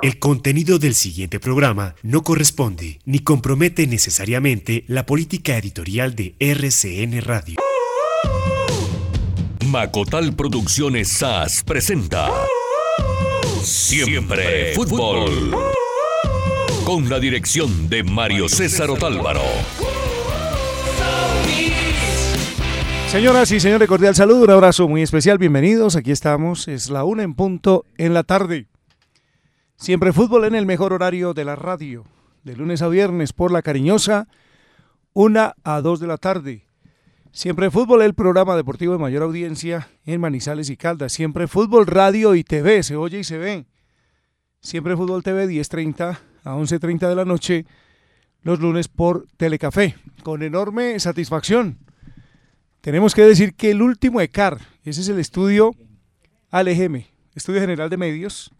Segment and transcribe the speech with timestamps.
[0.00, 7.20] El contenido del siguiente programa no corresponde ni compromete necesariamente la política editorial de RCN
[7.20, 7.56] Radio.
[9.66, 12.30] Macotal Producciones SAS presenta
[13.64, 15.52] Siempre Fútbol
[16.84, 19.42] con la dirección de Mario César Otálvaro.
[23.08, 27.24] Señoras y señores, cordial saludo, un abrazo muy especial, bienvenidos, aquí estamos, es la una
[27.24, 28.68] en punto en la tarde.
[29.78, 32.04] Siempre fútbol en el mejor horario de la radio,
[32.42, 34.26] de lunes a viernes por la cariñosa,
[35.12, 36.66] una a dos de la tarde.
[37.30, 41.12] Siempre fútbol, el programa deportivo de mayor audiencia en Manizales y Caldas.
[41.12, 43.66] Siempre fútbol, radio y TV, se oye y se ve.
[44.60, 47.64] Siempre fútbol TV, 10.30 a 11.30 de la noche,
[48.42, 49.94] los lunes por Telecafé.
[50.24, 51.78] Con enorme satisfacción
[52.80, 55.70] tenemos que decir que el último ECAR, ese es el estudio
[56.50, 58.52] al Estudio General de Medios,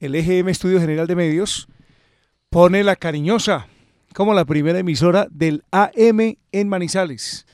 [0.00, 1.68] el EGM Estudio General de Medios,
[2.50, 3.66] pone la cariñosa
[4.14, 7.46] como la primera emisora del AM en Manizales,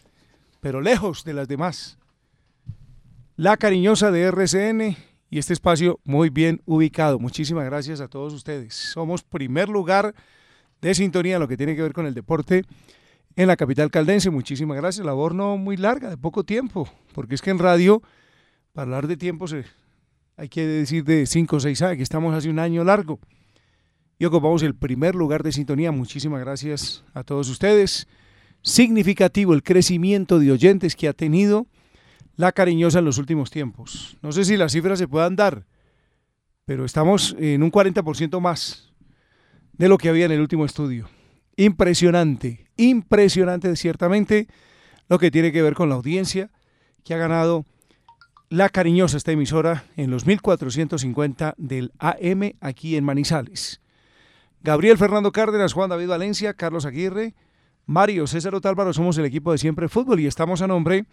[0.61, 1.99] pero lejos de las demás.
[3.37, 4.97] La cariñosa de RCN
[5.31, 7.19] y este espacio muy bien ubicado.
[7.19, 8.75] Muchísimas gracias a todos ustedes.
[8.75, 10.15] Somos primer lugar
[10.83, 12.65] de sintonía en lo que tiene que ver con el deporte
[13.37, 14.31] en la capital caldense.
[14.31, 15.07] Muchísimas gracias.
[15.07, 18.03] Labor no muy larga, de poco tiempo, porque es que en radio,
[18.73, 19.65] para hablar de tiempo, se,
[20.41, 23.21] hay que decir de 5 o 6 años, que estamos hace un año largo.
[24.19, 25.93] Y ocupamos el primer lugar de sintonía.
[25.93, 28.09] Muchísimas gracias a todos ustedes.
[28.63, 31.67] Significativo el crecimiento de oyentes que ha tenido
[32.37, 34.17] la cariñosa en los últimos tiempos.
[34.23, 35.67] No sé si las cifras se puedan dar,
[36.65, 38.95] pero estamos en un 40% más
[39.75, 41.07] de lo que había en el último estudio.
[41.57, 44.49] Impresionante, impresionante ciertamente
[45.11, 46.51] lo que tiene que ver con la audiencia
[47.05, 47.67] que ha ganado
[48.51, 53.81] la cariñosa esta emisora en los 1450 del AM aquí en Manizales.
[54.63, 57.35] Gabriel Fernando Cárdenas, Juan David Valencia, Carlos Aguirre,
[57.87, 61.05] Mario César Otálvaro, somos el equipo de Siempre Fútbol y estamos a nombre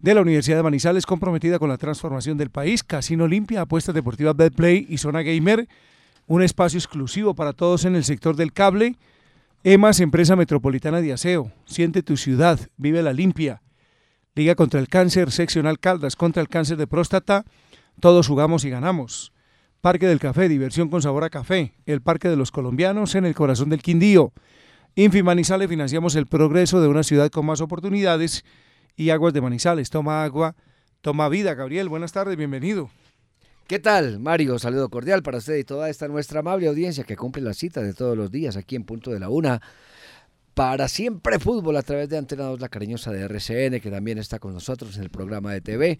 [0.00, 4.34] de la Universidad de Manizales comprometida con la transformación del país, Casino Limpia, apuestas deportivas
[4.56, 5.68] Play y Zona Gamer,
[6.26, 8.96] un espacio exclusivo para todos en el sector del cable,
[9.62, 11.52] EMAS, Empresa Metropolitana de Aseo.
[11.66, 13.60] Siente tu ciudad, vive la limpia.
[14.34, 17.44] Liga contra el cáncer, seccional Caldas contra el cáncer de próstata.
[18.00, 19.30] Todos jugamos y ganamos.
[19.82, 21.74] Parque del Café, diversión con sabor a café.
[21.84, 24.32] El Parque de los Colombianos en el corazón del Quindío.
[24.94, 28.42] Infi Manizales financiamos el progreso de una ciudad con más oportunidades.
[28.96, 30.56] Y Aguas de Manizales, toma agua,
[31.02, 31.52] toma vida.
[31.52, 32.88] Gabriel, buenas tardes, bienvenido.
[33.66, 34.58] ¿Qué tal, Mario?
[34.58, 37.92] Saludo cordial para usted y toda esta nuestra amable audiencia que cumple la cita de
[37.92, 39.60] todos los días aquí en Punto de la Una.
[40.54, 44.52] Para siempre fútbol a través de Antena la cariñosa de RCN, que también está con
[44.52, 45.98] nosotros en el programa de TV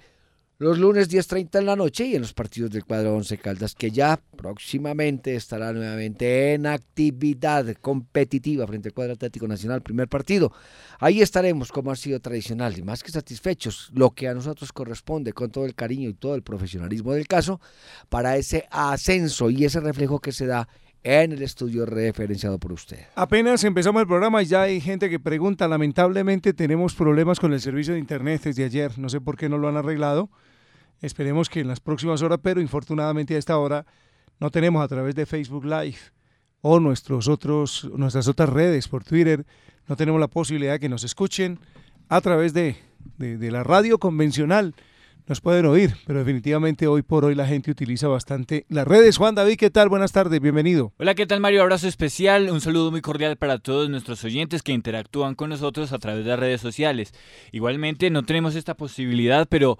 [0.62, 3.90] los lunes 10.30 en la noche y en los partidos del cuadro 11 Caldas, que
[3.90, 10.52] ya próximamente estará nuevamente en actividad competitiva frente al cuadro Atlético Nacional, primer partido.
[11.00, 15.32] Ahí estaremos como ha sido tradicional y más que satisfechos, lo que a nosotros corresponde
[15.32, 17.60] con todo el cariño y todo el profesionalismo del caso,
[18.08, 20.68] para ese ascenso y ese reflejo que se da
[21.04, 23.00] en el estudio referenciado por usted.
[23.14, 27.60] Apenas empezamos el programa y ya hay gente que pregunta, lamentablemente tenemos problemas con el
[27.60, 30.30] servicio de internet desde ayer, no sé por qué no lo han arreglado.
[31.00, 33.84] Esperemos que en las próximas horas, pero infortunadamente a esta hora
[34.38, 35.98] no tenemos a través de Facebook Live
[36.60, 39.44] o nuestros otros, nuestras otras redes por Twitter,
[39.88, 41.58] no tenemos la posibilidad de que nos escuchen
[42.08, 42.76] a través de,
[43.18, 44.74] de, la radio convencional.
[45.32, 49.16] Nos pueden oír, pero definitivamente hoy por hoy la gente utiliza bastante las redes.
[49.16, 49.88] Juan David, ¿qué tal?
[49.88, 50.92] Buenas tardes, bienvenido.
[50.98, 51.62] Hola, ¿qué tal Mario?
[51.62, 55.98] Abrazo especial, un saludo muy cordial para todos nuestros oyentes que interactúan con nosotros a
[55.98, 57.14] través de las redes sociales.
[57.50, 59.78] Igualmente no tenemos esta posibilidad, pero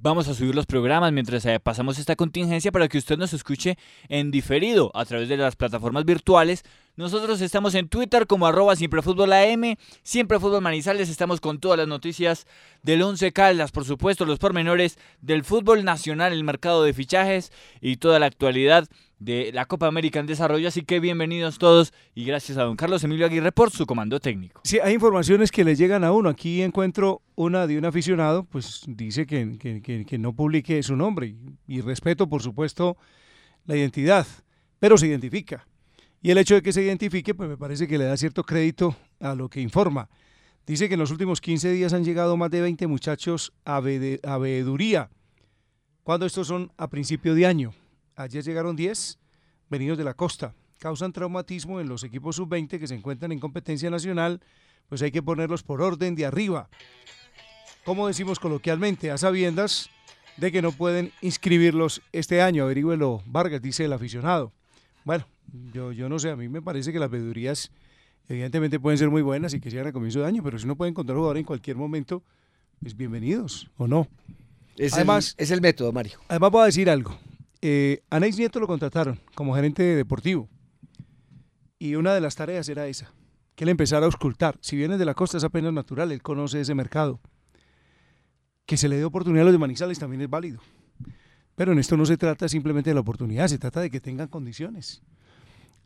[0.00, 3.76] vamos a subir los programas mientras eh, pasamos esta contingencia para que usted nos escuche
[4.08, 6.62] en diferido a través de las plataformas virtuales.
[6.96, 9.30] Nosotros estamos en Twitter como arroba siempre fútbol
[10.02, 12.46] siempre fútbol manizales, estamos con todas las noticias
[12.82, 17.96] del Once Caldas, por supuesto, los pormenores del fútbol nacional, el mercado de fichajes y
[17.96, 20.68] toda la actualidad de la Copa América en desarrollo.
[20.68, 24.60] Así que bienvenidos todos y gracias a don Carlos Emilio Aguirre por su comando técnico.
[24.64, 26.28] Sí, hay informaciones que le llegan a uno.
[26.28, 31.34] Aquí encuentro una de un aficionado, pues dice que, que, no publique su nombre
[31.66, 32.96] y, respeto, por supuesto,
[33.66, 34.26] la identidad,
[34.78, 35.66] pero se identifica.
[36.20, 38.96] Y el hecho de que se identifique, pues me parece que le da cierto crédito
[39.20, 40.08] a lo que informa.
[40.66, 45.10] Dice que en los últimos 15 días han llegado más de 20 muchachos a, veeduría,
[46.02, 47.72] cuando estos son a principio de año.
[48.18, 49.16] Ayer llegaron 10
[49.70, 50.52] venidos de la costa.
[50.78, 54.40] Causan traumatismo en los equipos sub-20 que se encuentran en competencia nacional,
[54.88, 56.68] pues hay que ponerlos por orden de arriba.
[57.84, 59.88] Como decimos coloquialmente, a sabiendas
[60.36, 62.64] de que no pueden inscribirlos este año.
[62.64, 64.52] Averígüelo, Vargas, dice el aficionado.
[65.04, 65.24] Bueno,
[65.72, 67.70] yo, yo no sé, a mí me parece que las veedurías
[68.28, 70.74] evidentemente pueden ser muy buenas y que sean a comienzo de año, pero si uno
[70.76, 72.24] puede encontrar jugador en cualquier momento,
[72.80, 74.08] pues bienvenidos, ¿o no?
[74.76, 76.18] Es, Además- el, es el método, Mario.
[76.28, 77.16] Además voy a decir algo.
[77.60, 80.48] Eh, a Neis Nieto lo contrataron como gerente deportivo
[81.78, 83.12] y una de las tareas era esa,
[83.54, 84.56] que él empezara a auscultar.
[84.60, 87.20] Si viene de la costa es apenas natural, él conoce ese mercado.
[88.66, 90.60] Que se le dé oportunidad a los de Manizales también es válido.
[91.54, 94.28] Pero en esto no se trata simplemente de la oportunidad, se trata de que tengan
[94.28, 95.02] condiciones.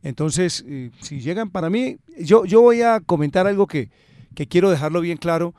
[0.02, 3.90] Entonces, eh, si llegan para mí, yo, yo voy a comentar algo que,
[4.34, 5.54] que quiero dejarlo bien claro,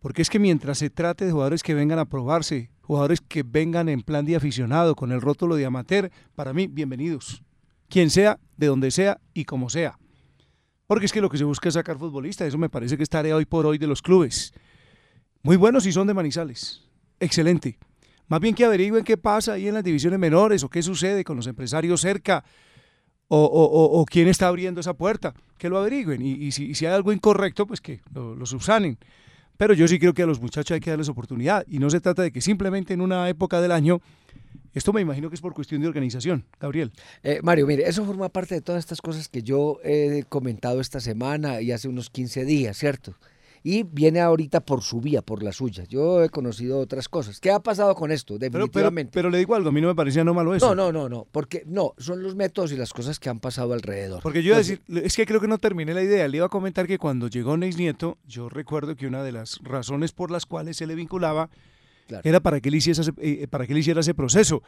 [0.00, 3.90] porque es que mientras se trate de jugadores que vengan a probarse, jugadores que vengan
[3.90, 7.42] en plan de aficionado, con el rótulo de amateur, para mí, bienvenidos.
[7.90, 9.98] Quien sea, de donde sea y como sea.
[10.86, 13.10] Porque es que lo que se busca es sacar futbolistas, eso me parece que es
[13.10, 14.54] tarea hoy por hoy de los clubes.
[15.42, 16.82] Muy buenos si son de Manizales.
[17.20, 17.78] Excelente.
[18.26, 21.36] Más bien que averigüen qué pasa ahí en las divisiones menores o qué sucede con
[21.36, 22.42] los empresarios cerca
[23.28, 25.34] o, o- o- o quién está abriendo esa puerta.
[25.58, 28.96] Que lo averigüen y, si hay algo incorrecto, pues que lo, lo subsanen.
[29.58, 32.00] Pero yo sí creo que a los muchachos hay que darles oportunidad y no se
[32.00, 34.00] trata de que simplemente en una época del año,
[34.72, 36.92] esto me imagino que es por cuestión de organización, Gabriel.
[37.24, 41.00] Eh, Mario, mire, eso forma parte de todas estas cosas que yo he comentado esta
[41.00, 43.16] semana y hace unos 15 días, ¿cierto?
[43.62, 45.84] Y viene ahorita por su vía, por la suya.
[45.84, 47.40] Yo he conocido otras cosas.
[47.40, 48.34] ¿Qué ha pasado con esto?
[48.38, 49.10] Pero, pero, Definitivamente.
[49.12, 50.74] pero le digo algo, a mí no me parecía no malo eso.
[50.74, 53.72] no, no, no, no, porque no, son los métodos y las cosas que han pasado
[53.72, 54.22] alrededor.
[54.22, 56.26] Porque yo iba a decir, es que creo que no terminé la idea.
[56.28, 59.58] Le iba a comentar que cuando llegó Neis Nieto, yo recuerdo que una de las
[59.62, 61.50] razones por las cuales se le vinculaba
[62.06, 62.22] Claro.
[62.24, 64.62] era para que él hiciera ese, eh, para que él hiciera ese proceso.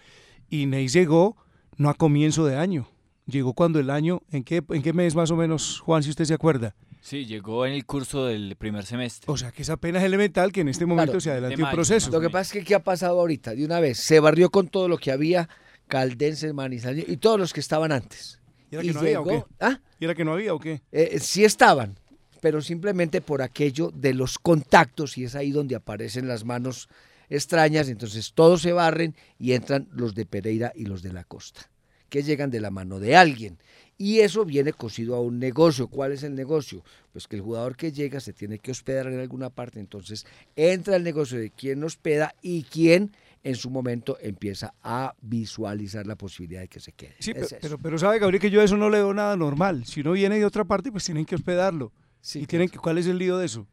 [0.51, 1.37] Y Neis llegó
[1.79, 2.89] no a comienzo de año,
[3.27, 6.25] llegó cuando el año, ¿en qué, en qué mes más o menos, Juan, si usted
[6.25, 6.75] se acuerda?
[7.01, 9.33] Sí, llegó en el curso del primer semestre.
[9.33, 11.71] O sea que es apenas elemental que en este momento Claro, se adelante de un
[11.71, 12.11] proceso.
[12.11, 13.55] Lo que pasa es que ¿qué ha pasado ahorita?
[13.55, 15.49] De una vez, se barrió con todo lo que había,
[15.87, 18.39] Caldenses, Manizales y todos los que estaban antes.
[18.71, 19.45] ¿Y era que no había o qué?
[19.61, 19.81] ¿Ah?
[19.99, 20.83] ¿Y era que no había o qué?
[20.93, 21.99] Eh, sí estaban,
[22.41, 26.89] pero simplemente por aquello de los contactos y es ahí donde aparecen las manos
[27.29, 31.71] extrañas, entonces todos se barren y entran los de Pereira y los de la costa,
[32.11, 33.59] que llegan de la mano de alguien.
[33.97, 35.89] Y eso viene cosido a un negocio.
[35.89, 36.83] ¿Cuál es el negocio?
[37.13, 40.27] Pues que el jugador que llega se tiene que hospedar en alguna parte, entonces
[40.57, 43.13] entra el negocio de quién hospeda y quién
[43.43, 47.15] en su momento empieza a visualizar la posibilidad de que se quede.
[47.19, 49.37] Sí, Es pero, pero, pero sabe, Gabriel, que yo a eso no le veo nada
[49.37, 49.85] normal.
[49.87, 51.93] Si uno viene de otra parte, pues tienen que hospedarlo.
[52.21, 53.67] Sí, ¿Y tienen que, cuál es el lío de eso?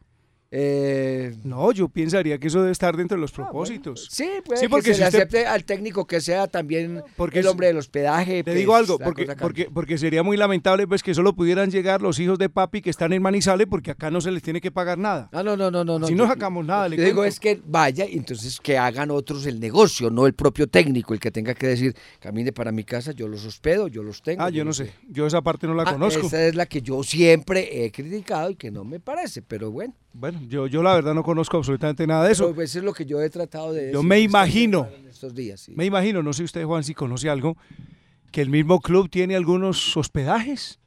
[0.51, 4.07] Eh, No, yo pensaría que eso debe estar dentro de los Ah, bueno, propósitos.
[4.09, 7.03] Sí, puede Sí, porque que se si le usted- acepte al técnico que sea también
[7.17, 8.37] Porque el hombre del hospedaje.
[8.37, 12.01] Te pues, digo algo, porque, porque, porque sería muy lamentable pues que solo pudieran llegar
[12.01, 14.71] los hijos de papi que están en Manizales porque acá no se les tiene que
[14.71, 15.29] pagar nada.
[15.33, 16.07] Ah, no, no, no, no.
[16.07, 19.45] si no sacamos nada, le Yo digo es que vaya y entonces que hagan otros
[19.45, 23.11] el negocio, no el propio técnico, el que tenga que decir, camine para mi casa,
[23.11, 24.41] yo los hospedo, yo los tengo.
[24.43, 26.27] Ah, yo no sé, yo esa parte no la Ah, conozco.
[26.27, 29.93] Esa es la que yo siempre he criticado y que no me parece, pero bueno.
[30.19, 32.49] Bueno, yo, yo la verdad no conozco absolutamente nada de eso.
[32.49, 34.85] Pero eso es lo que yo he tratado de Yo decir me imagino.
[34.85, 35.59] semana en estos días.
[35.61, 35.73] sí.
[35.75, 37.55] Me imagino, no sé usted Juan si conoce algo,
[38.31, 40.79] que el mismo club tiene algunos hospedajes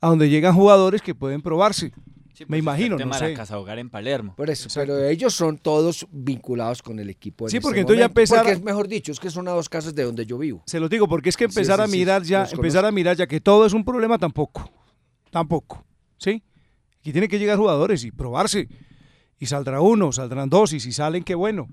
[0.00, 1.92] a donde llegan jugadores que pueden probarse.
[2.32, 3.32] Sí, me pues, imagino, El tema no de sé.
[3.32, 4.34] la casa hogar en Palermo.
[4.36, 4.94] Por eso, Exacto.
[4.94, 7.46] pero ellos son todos vinculados con el equipo.
[7.46, 9.50] en Sí, este porque entonces ya empezar Porque es mejor dicho, es que son a
[9.50, 10.62] dos casas de donde yo vivo.
[10.66, 13.16] Se los digo porque es que empezar sí, a sí, mirar ya, empezar a mirar
[13.16, 14.70] ya que todo es un problema tampoco.
[15.30, 15.84] Tampoco.
[16.16, 16.42] ¿Sí?
[17.00, 18.68] Aquí tienen que llegar jugadores y probarse.
[19.38, 21.68] Y saldrá uno, saldrán dos, y si salen, qué bueno.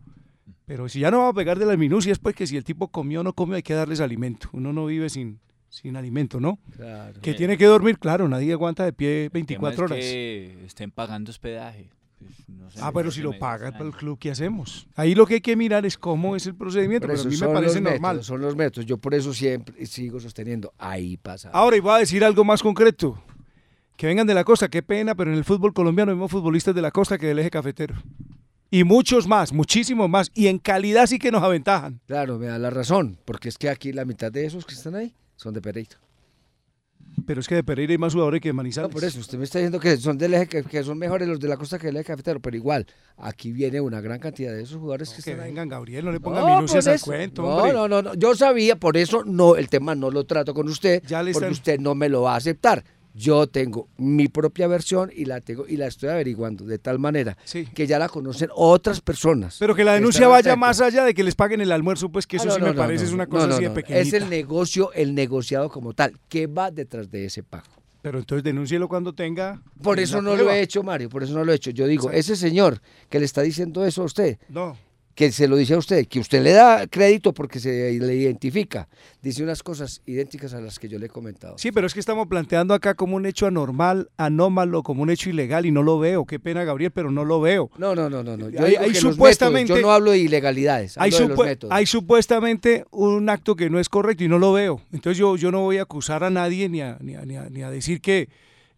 [0.66, 2.88] Pero si ya no va a pegar de las minucias, pues que si el tipo
[2.90, 4.50] comió o no comió, hay que darles alimento.
[4.54, 6.60] Uno no vive sin, sin alimento, ¿no?
[6.76, 7.20] Claro.
[7.22, 9.34] Que tiene que dormir, claro, nadie aguanta de pie El tema
[9.70, 10.00] 24 es horas.
[10.00, 11.90] que estén pagando hospedaje.
[12.20, 13.92] Pues, no sé, Ah, pero si lo medio paga extraño.
[13.92, 14.88] el club, ¿qué hacemos?
[14.96, 17.48] Ahí lo que hay que mirar es cómo es el procedimiento, pero a mí me
[17.48, 18.16] parece normal.
[18.16, 18.86] métodos, son los métodos.
[18.86, 20.74] Yo por eso siempre sigo sosteniendo.
[20.78, 21.50] Ahí pasa.
[21.52, 23.22] Ahora, y voy a decir algo más concreto.
[23.98, 26.82] Que vengan de la costa, qué pena, pero en el fútbol colombiano vemos futbolistas de
[26.82, 27.96] la costa que del eje cafetero.
[28.70, 30.30] Y muchos más, muchísimos más.
[30.36, 32.00] Y en calidad sí que nos aventajan.
[32.06, 33.18] Claro, me da la razón.
[33.25, 35.98] Porque es que aquí la mitad de esos que están ahí son de Pereira.
[37.25, 38.89] Pero es que de Pereira hay más jugadores que de Manizales.
[38.89, 41.27] No, por eso, usted me está diciendo que son del eje, que, que son mejores
[41.27, 42.86] los de la costa que el eje cafetero, pero igual,
[43.18, 45.50] aquí viene una gran cantidad de esos jugadores que Que están ahí.
[45.50, 47.74] vengan, Gabriel, no le ponga No, minucias al cuento, no, hombre.
[47.74, 51.01] no, no, no, yo sabía, por eso no, el tema no lo trato con usted,
[51.08, 52.84] Ya le porque están- usted no me lo va a aceptar.
[53.20, 57.36] Yo tengo mi propia versión y la tengo y la estoy averiguando de tal manera
[57.46, 57.66] Sí.
[57.66, 59.58] que ya la conocen otras personas.
[59.60, 62.38] Pero que la denuncia vaya más allá de que les paguen el almuerzo, pues que
[62.38, 64.02] Ah, eso no, sí no, me no, parece es una cosa así de pequeñita.
[64.08, 67.66] Es el negocio, el negociado como tal, que va detrás de ese pago.
[68.04, 69.62] Pero entonces denúncielo cuando tenga.
[69.82, 71.72] Por eso no lo he hecho, Mario, por eso no lo he hecho.
[71.72, 72.20] Yo digo, Exacto.
[72.20, 74.78] ese señor que le está diciendo eso a usted, No.
[75.18, 78.88] Que se lo dice a usted, que usted le da crédito porque se le identifica,
[79.24, 81.58] dice unas cosas idénticas a las que yo le he comentado.
[81.58, 85.32] Sí, pero es que estamos planteando acá como un hecho anormal, anómalo, como un hecho
[85.32, 86.26] ilegal y no lo veo.
[86.26, 87.72] Qué pena, Gabriel, pero no lo veo.
[87.80, 88.38] No, no, no, no.
[88.38, 88.50] no.
[88.52, 93.56] Yo Hay- supuestamente- métodos, yo no hablo de ilegalidades, de los hay supuestamente un acto
[93.56, 94.82] que no es correcto y no lo veo.
[94.94, 97.50] Entonces yo, yo no voy a acusar a nadie ni a, ni, a, ni a-
[97.50, 98.30] ni a decir que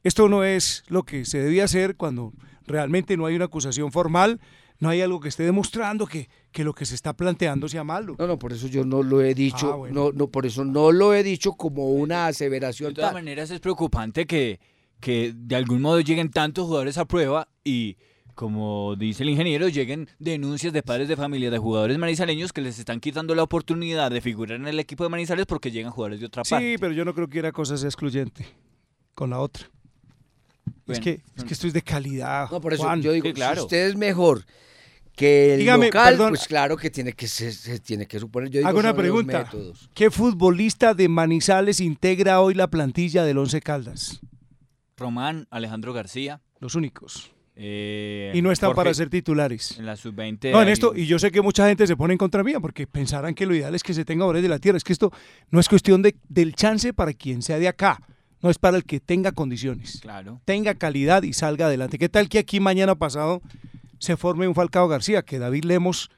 [0.06, 2.32] esto no es lo que se debía hacer cuando
[2.66, 4.40] realmente no hay una acusación formal,
[4.80, 8.16] no hay algo que esté demostrando que, que lo que se está planteando sea malo.
[8.18, 10.06] No, no, por eso yo no lo he dicho, Ah, bueno.
[10.06, 12.90] no, no, por eso no lo he dicho como una aseveración.
[12.92, 13.22] De todas tal.
[13.22, 14.60] maneras es preocupante que,
[15.00, 17.98] que de algún modo lleguen tantos jugadores a prueba y,
[18.36, 22.80] como dice el ingeniero, lleguen denuncias de padres de familia de jugadores manizaleños que les
[22.80, 26.28] están quitando la oportunidad de figurar en el equipo de Manizales porque llegan jugadores de
[26.28, 26.78] otra Sí, parte.
[26.80, 28.46] pero yo no creo que una cosa sea excluyente
[29.14, 29.70] con la otra.
[30.88, 32.50] es, que, es que esto es de calidad.
[32.50, 33.02] No, por eso Juan.
[33.02, 33.56] yo digo, Sí, claro.
[33.58, 34.46] si usted es mejor
[35.20, 36.30] que el Dígame, local, perdón.
[36.30, 38.50] pues claro que tiene que se, se tiene que suponer.
[38.50, 39.50] Yo digo, Hago una pregunta.
[39.94, 44.22] ¿Qué futbolista de Manizales integra hoy la plantilla del Once Caldas?
[44.96, 46.42] Román, Alejandro García.
[46.60, 47.32] Los únicos.
[47.56, 49.78] eh, Y no están Jorge para ser titulares.
[49.78, 50.52] En la sub-20.
[50.54, 52.60] No, en hay- esto, y yo sé que mucha gente se pone en contra mía
[52.62, 54.78] porque pensarán que lo ideal es que se tenga hombres de la tierra.
[54.78, 55.12] Es que esto
[55.52, 58.02] no es cuestión de, del chance para quien sea de acá,
[58.42, 60.40] no es para el que tenga condiciones, Claro.
[60.46, 61.98] tenga calidad y salga adelante.
[61.98, 63.42] ¿Qué tal que aquí mañana pasado
[64.00, 66.10] se forme un Falcao García, que David Lemos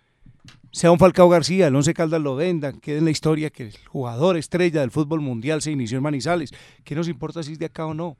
[0.71, 3.73] sea un Falcao García, el Once Caldas lo venda, quede en la historia que el
[3.87, 6.51] jugador estrella del fútbol mundial se inició en Manizales?
[6.85, 8.15] ¿Qué nos importa si es de acá o no?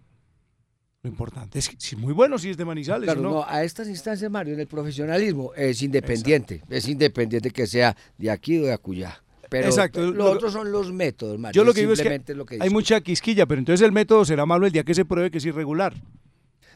[1.04, 3.30] Lo importante es que si es muy bueno si es de Manizales Claro, o no.
[3.32, 8.30] no, a estas instancias, Mario, en el profesionalismo es independiente, es independiente que sea de
[8.30, 9.24] aquí o de acullá.
[9.50, 11.56] Pero Exacto, lo, lo- otros son los métodos, Mario.
[11.60, 13.92] Yo lo es que digo es que lo que hay mucha quisquilla, pero entonces el
[13.92, 15.94] método será malo el día que se pruebe que es irregular.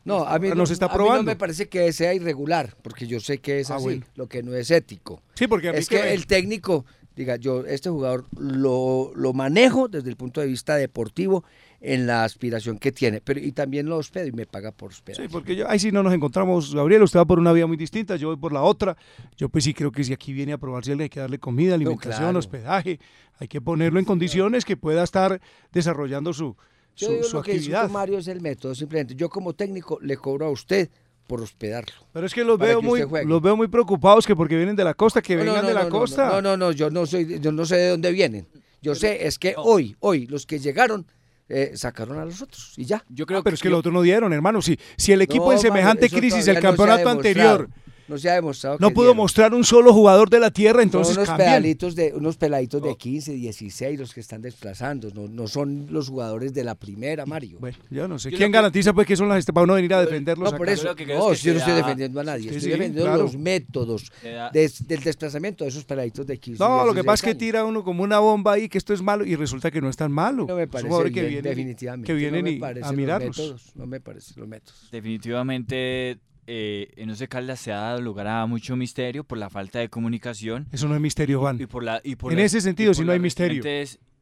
[0.05, 1.23] No, a mí no, nos está a mí no probando.
[1.23, 4.05] me parece que sea irregular, porque yo sé que es Ah, así, bueno.
[4.15, 5.21] lo que no es ético.
[5.33, 6.85] Sí, porque a mí Es que que me- el técnico,
[7.15, 11.43] diga, yo este jugador lo, lo manejo desde el punto de vista deportivo
[11.81, 15.21] en la aspiración que tiene, pero y también lo hospedo y me paga por hospedar.
[15.21, 17.77] Sí, porque yo, ahí sí no nos encontramos, Gabriel, usted va por una vía muy
[17.77, 18.97] distinta, yo voy por la otra.
[19.37, 22.23] Yo pues sí creo que si aquí viene a probarse hay que darle comida, alimentación,
[22.23, 22.39] claro.
[22.39, 22.99] hospedaje,
[23.39, 25.39] hay que ponerlo en condiciones que pueda estar
[25.71, 26.55] desarrollando su,
[26.95, 27.81] Yo su, digo su lo que actividad.
[27.83, 29.15] dice Mario es el método, simplemente.
[29.15, 30.89] Yo como técnico le cobro a usted
[31.27, 31.93] por hospedarlo.
[32.13, 34.83] Pero es que los veo que muy los veo muy preocupados que porque vienen de
[34.83, 36.27] la costa, que No, vengan no, de la costa.
[36.29, 38.47] No, no, no, yo no soy, yo no sé de dónde vienen.
[38.81, 41.07] Yo sé es que hoy, hoy los que llegaron
[41.49, 43.03] eh, sacaron a los otros y ya.
[43.09, 44.61] Yo creo Ah, pero es que yo- los otros no dieron, hermano.
[44.61, 47.17] Si, si el equipo No, en semejante crisis, el campeonato demostrado.
[47.17, 47.69] anterior,
[48.07, 48.77] No se ha demostrado.
[48.79, 49.17] no que pudo dieron.
[49.17, 52.95] mostrar un solo jugador de la tierra, entonces son unos pedalitos de unos peladitos de
[52.95, 57.57] 15, 16 los que están desplazando, no, no son los jugadores de la primera, Mario.
[57.59, 58.29] Bueno, yo no sé.
[58.31, 60.67] Yo ¿Quién que- garantiza pues que son las para uno venir a defenderlos no, por
[60.67, 60.73] acá?
[60.73, 62.61] eso, lo que no, es que yo no estoy da- defendiendo a nadie, Sí, estoy
[62.61, 63.23] sí, defendiendo claro.
[63.23, 66.63] los métodos del desplazamiento de esos peladitos de 15.
[66.63, 68.93] No, lo que 16 pasa es que tira uno como una bomba ahí que esto
[68.93, 70.45] es malo y resulta que no es tan malo.
[70.47, 72.07] No me parece jugadores bien, que vienen, y- definitivamente.
[72.07, 73.37] que vienen no me y- parecen a mirarnos.
[73.37, 74.89] métodos, no me parecen los métodos.
[74.91, 79.79] Definitivamente eh, en Once Caldas se ha dado lugar a mucho misterio por la falta
[79.79, 81.59] de comunicación Eso no es misterio, Juan.
[81.59, 83.63] y por la y por En ese sentido, si no hay misterio.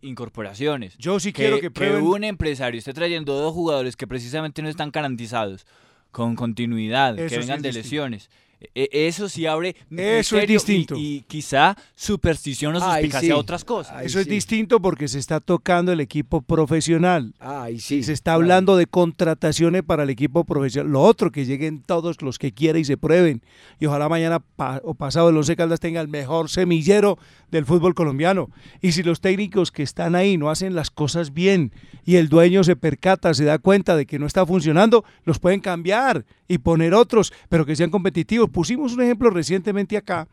[0.02, 0.98] incorporaciones.
[0.98, 2.04] Yo sí quiero que prueben.
[2.04, 5.66] un empresario esté trayendo dos jugadores que precisamente no están garantizados
[6.12, 8.30] con continuidad, Eso que vengan de lesiones.
[8.76, 10.96] E- Eso sí abre Eso es y- distinto.
[10.98, 13.32] Y, quizá superstición o Ay, suspicacia sí.
[13.32, 13.96] a otras cosas.
[13.98, 14.32] Ay, Eso es sí.
[14.32, 17.34] distinto porque se está tocando el equipo profesional.
[17.40, 18.04] Ay, sí.
[18.04, 20.92] Se está hablando de contrataciones para el equipo profesional.
[20.92, 23.42] Lo otro, que lleguen todos los que quieran y se prueben.
[23.80, 27.18] Y ojalá mañana pa- o pasado el Once Caldas tenga el mejor semillero
[27.52, 28.50] del fútbol colombiano.
[28.82, 31.72] Y si los técnicos que están ahí no hacen las cosas bien
[32.06, 35.60] y el dueño se percata, se da cuenta de que no está funcionando, los pueden
[35.60, 38.50] cambiar y poner otros, pero que sean competitivos.
[38.54, 40.28] Pusimos un ejemplo recientemente acá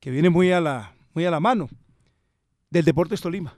[0.00, 1.68] que viene muy a la, muy a la mano
[2.70, 3.56] del Deportes Tolima.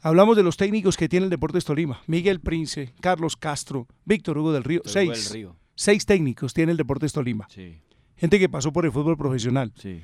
[0.00, 2.00] Hablamos de los técnicos que tiene el Deportes Tolima.
[2.06, 4.80] Miguel Prince, Carlos Castro, Víctor Hugo del Río.
[4.84, 5.32] Seis.
[5.32, 5.56] río.
[5.74, 7.46] Seis técnicos tiene el Deportes Tolima.
[7.50, 7.80] Sí,
[8.16, 9.72] Gente que pasó por el fútbol profesional.
[9.76, 10.00] sí.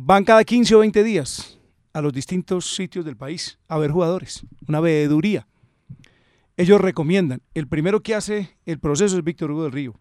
[0.00, 1.58] Van cada 15 o 20 días
[1.92, 4.46] a los distintos sitios del país a ver jugadores.
[4.68, 5.48] Una veeduría.
[6.56, 7.42] Ellos recomiendan.
[7.54, 9.94] El primero que hace el proceso es Víctor Hugo del Río.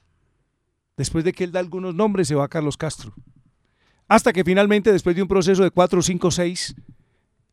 [0.98, 3.14] Después de que él da algunos nombres, se va Carlos Castro.
[4.08, 6.76] Hasta que finalmente, después de un proceso de 4, 5, 6,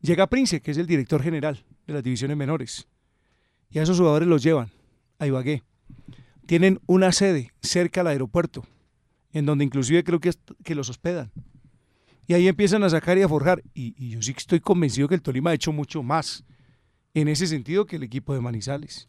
[0.01, 2.89] llega Prince, que es el director general de las divisiones menores.
[3.71, 4.71] Y a esos jugadores los llevan
[5.19, 5.63] a Ibagué.
[6.47, 8.65] Tienen una sede cerca al aeropuerto,
[9.33, 10.33] en donde inclusive creo que,
[10.63, 11.31] que los hospedan.
[12.27, 13.63] Y ahí empiezan a sacar y a forjar.
[13.75, 16.45] Y, y yo sí que estoy convencido que el Tolima ha hecho mucho más
[17.13, 19.09] en ese sentido que el equipo de Manizales.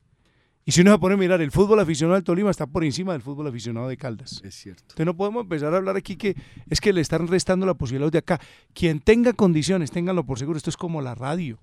[0.67, 3.12] Y si uno se pone a mirar, el fútbol aficionado del Tolima está por encima
[3.13, 4.41] del fútbol aficionado de Caldas.
[4.43, 4.81] Es cierto.
[4.81, 6.36] Entonces no podemos empezar a hablar aquí que
[6.67, 8.41] es que le están restando la posibilidad de acá.
[8.74, 10.57] Quien tenga condiciones, ténganlo por seguro.
[10.57, 11.60] Esto es como la radio.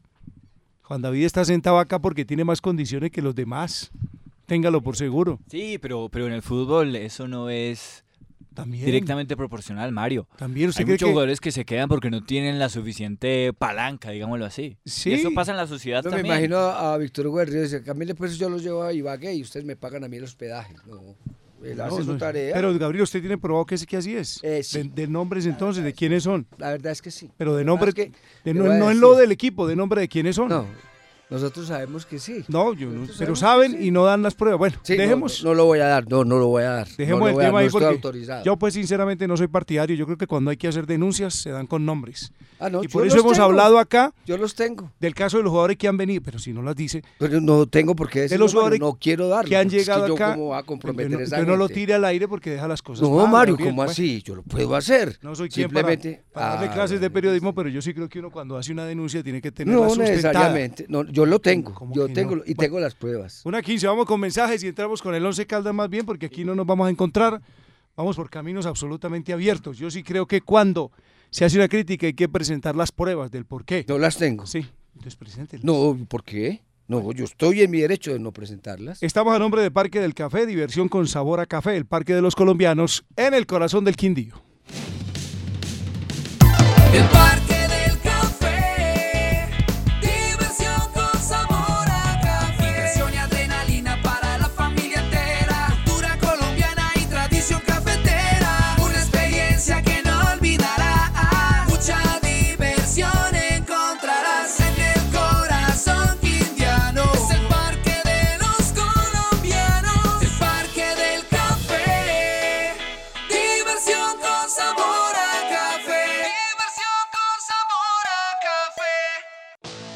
[0.82, 3.90] Juan David está sentado acá porque tiene más condiciones que los demás.
[4.46, 5.40] Téngalo por seguro.
[5.48, 8.04] Sí, pero, pero en el fútbol eso no es
[8.54, 8.84] También.
[8.84, 10.28] directamente proporcional, Mario.
[10.36, 13.52] También usted Hay cree muchos que jugadores que se quedan porque no tienen la suficiente
[13.52, 14.76] palanca, digámoslo así.
[14.84, 15.10] Sí.
[15.10, 16.34] Y eso pasa en la sociedad Yo me también.
[16.36, 19.42] imagino a Víctor Hugo del Río, dice, Camille, pues yo los llevo a Ibagué y
[19.42, 20.74] ustedes me pagan a mí el hospedaje.
[20.86, 21.00] No,
[21.64, 22.54] él No, hace su tarea.
[22.54, 24.40] Pero Gabriel, usted tiene probado que, que así es.
[24.42, 24.82] Eh, sí.
[24.82, 26.46] de, de nombres entonces, de quiénes son.
[26.58, 27.30] La verdad es que sí.
[27.36, 28.12] Pero de nombre, es que
[28.44, 30.48] de no, a en lo del equipo, de nombre de quiénes son.
[30.48, 30.66] No,
[31.32, 32.44] nosotros sabemos que sí.
[32.48, 33.88] No, yo no- pero saben que sí.
[33.88, 34.58] y no dan las pruebas.
[34.58, 36.70] Bueno, Sí, no, dejemos, No, no lo voy a dar, no, no lo voy a
[36.70, 36.88] dar.
[36.96, 38.44] dejemos no el tema no ahí porque autorizado.
[38.44, 39.96] yo pues sinceramente no soy partidario.
[39.96, 42.32] Yo creo que cuando hay que hacer denuncias se dan con nombres.
[42.60, 43.44] Ah, no, y yo por eso los hemos tengo.
[43.46, 44.92] hablado acá Yo los tengo.
[45.00, 47.66] del caso de los jugadores que han venido, pero si no las dice, Pero no
[47.66, 49.48] tengo por qué de decirlo, los Mario, jugadores no quiero darlo.
[49.48, 51.38] que han porque es llegado yo acá, ¿Cómo va a yo comprometer no, a esa
[51.38, 53.70] yo no lo tire al aire porque deja las cosas No, mal, Mario, Gabriel.
[53.72, 54.22] ¿cómo así?
[54.22, 55.18] Yo lo puedo hacer.
[55.22, 58.08] No soy quien para, Simplemente para darle Ah, clases de periodismo, pero yo sí creo
[58.08, 60.14] que uno cuando hace una denuncia tiene que tenerla No sustentada.
[60.16, 60.86] necesariamente.
[60.88, 61.74] No, yo lo tengo.
[61.74, 62.42] ¿Cómo Yo tengo no?
[62.46, 63.42] y tengo las pruebas.
[63.44, 66.44] Una 15, vamos con mensajes y entramos con el 11 Caldas más bien, porque aquí
[66.44, 67.40] no nos vamos a encontrar.
[67.96, 69.78] Vamos por caminos absolutamente abiertos.
[69.78, 70.90] Yo sí creo que cuando
[71.30, 73.84] se hace una crítica hay que presentar las pruebas del por qué.
[73.88, 74.46] No las tengo.
[74.46, 75.64] Sí, entonces preséntelas.
[75.64, 76.62] No, ¿por qué?
[76.88, 79.02] No, yo estoy en mi derecho de no presentarlas.
[79.02, 82.20] Estamos a nombre de Parque del Café, diversión con sabor a café, el Parque de
[82.20, 84.42] los Colombianos, en el corazón del Quindío.
[86.92, 87.51] El Parque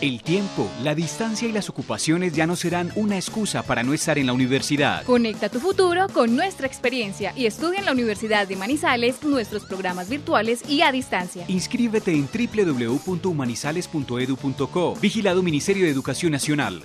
[0.07, 4.19] El tiempo, la distancia y las ocupaciones ya no serán una excusa para no estar
[4.19, 5.03] en la universidad.
[5.03, 10.09] Conecta tu futuro con nuestra experiencia y estudia en la Universidad de Manizales nuestros programas
[10.09, 11.45] virtuales y a distancia.
[11.49, 14.95] Inscríbete en www.humanizales.edu.co.
[15.02, 16.85] Vigilado Ministerio de Educación Nacional.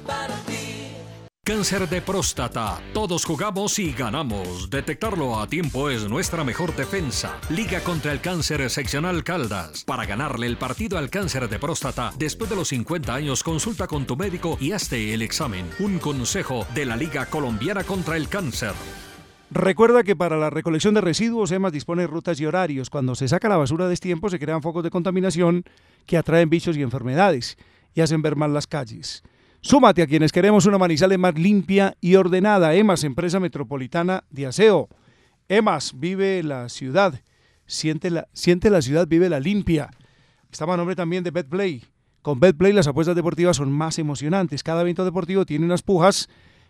[1.43, 2.79] Cáncer de próstata.
[2.93, 4.69] Todos jugamos y ganamos.
[4.69, 7.39] Detectarlo a tiempo es nuestra mejor defensa.
[7.49, 9.83] Liga contra el cáncer seccional Caldas.
[9.83, 14.05] Para ganarle el partido al cáncer de próstata, después de los 50 años, consulta con
[14.05, 15.67] tu médico y hazte el examen.
[15.79, 18.73] Un consejo de la Liga Colombiana contra el Cáncer.
[19.49, 22.91] Recuerda que para la recolección de residuos, EMAS dispone rutas y horarios.
[22.91, 25.63] Cuando se saca la basura de tiempo, se crean focos de contaminación
[26.05, 27.57] que atraen bichos y enfermedades
[27.95, 29.23] y hacen ver mal las calles.
[29.63, 32.73] Súmate a quienes queremos una Manizales más limpia y ordenada.
[32.73, 34.89] EMAS, empresa metropolitana de aseo.
[35.47, 37.21] EMAS, vive la ciudad.
[37.67, 39.91] Siente la, siente la ciudad, vive la limpia.
[40.51, 41.83] Estamos a nombre también de BetPlay.
[42.23, 44.63] Con BetPlay las apuestas deportivas son más emocionantes.
[44.63, 46.27] Cada evento deportivo tiene unas pujas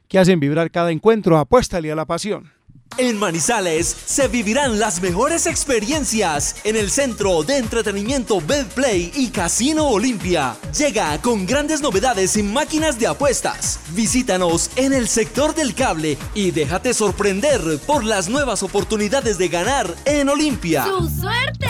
[0.10, 1.38] que hacen vibrar cada encuentro.
[1.38, 2.52] Apuéstale a la pasión.
[2.98, 9.88] En Manizales se vivirán las mejores experiencias en el centro de entretenimiento Betplay y Casino
[9.88, 10.58] Olimpia.
[10.78, 13.80] Llega con grandes novedades en máquinas de apuestas.
[13.92, 19.96] Visítanos en el sector del cable y déjate sorprender por las nuevas oportunidades de ganar
[20.06, 20.86] en Olimpia.
[20.86, 21.68] ¡Su suerte!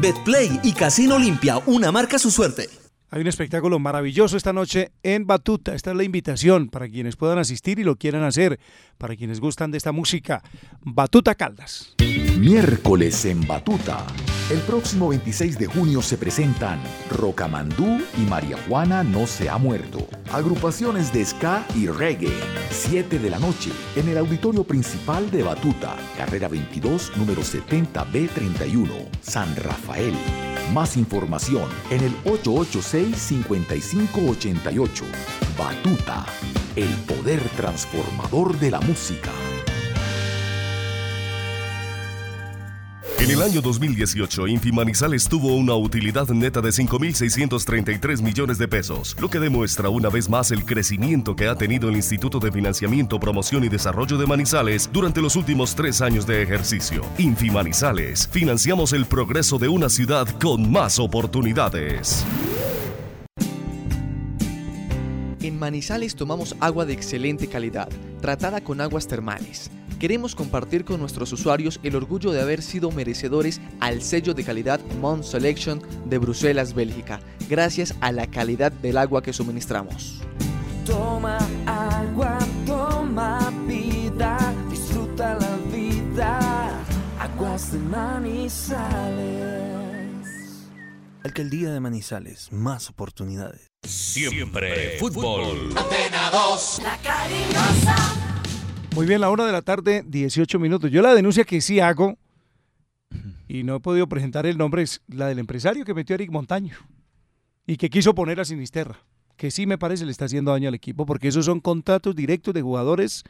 [0.00, 2.83] Betplay y Casino Olimpia, una marca su suerte.
[3.14, 5.76] Hay un espectáculo maravilloso esta noche en Batuta.
[5.76, 8.58] Esta es la invitación para quienes puedan asistir y lo quieran hacer,
[8.98, 10.42] para quienes gustan de esta música.
[10.80, 11.94] Batuta Caldas.
[12.38, 14.06] Miércoles en Batuta.
[14.50, 20.08] El próximo 26 de junio se presentan Rocamandú y María Juana no se ha muerto.
[20.32, 22.32] Agrupaciones de ska y reggae.
[22.70, 28.88] 7 de la noche en el auditorio principal de Batuta, carrera 22, número 70B31,
[29.22, 30.14] San Rafael.
[30.72, 35.04] Más información en el 886-5588.
[35.56, 36.26] Batuta,
[36.74, 39.30] el poder transformador de la música.
[43.20, 49.30] En el año 2018, Infimanizales tuvo una utilidad neta de 5.633 millones de pesos, lo
[49.30, 53.64] que demuestra una vez más el crecimiento que ha tenido el Instituto de Financiamiento, Promoción
[53.64, 57.02] y Desarrollo de Manizales durante los últimos tres años de ejercicio.
[57.16, 62.26] Infimanizales, financiamos el progreso de una ciudad con más oportunidades.
[65.40, 67.88] En Manizales tomamos agua de excelente calidad,
[68.20, 73.60] tratada con aguas termales queremos compartir con nuestros usuarios el orgullo de haber sido merecedores
[73.80, 79.22] al sello de calidad Mont Selection de Bruselas, Bélgica, gracias a la calidad del agua
[79.22, 80.20] que suministramos.
[80.84, 86.84] Toma agua, toma vida, disfruta la vida,
[87.18, 89.54] aguas de Manizales.
[91.24, 93.70] Alcaldía de Manizales, más oportunidades.
[93.82, 95.70] Siempre, fútbol.
[95.74, 98.33] Antena 2, la cariñosa.
[98.94, 100.88] Muy bien, la hora de la tarde, 18 minutos.
[100.88, 102.16] Yo la denuncia que sí hago,
[103.48, 106.30] y no he podido presentar el nombre, es la del empresario que metió a Eric
[106.30, 106.76] Montaño
[107.66, 109.00] y que quiso poner a Sinisterra,
[109.36, 112.54] que sí me parece le está haciendo daño al equipo, porque esos son contratos directos
[112.54, 113.24] de jugadores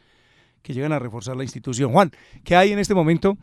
[0.61, 1.93] que llegan a reforzar la institución.
[1.93, 2.13] Juan,
[2.45, 3.39] ¿qué hay en este momento?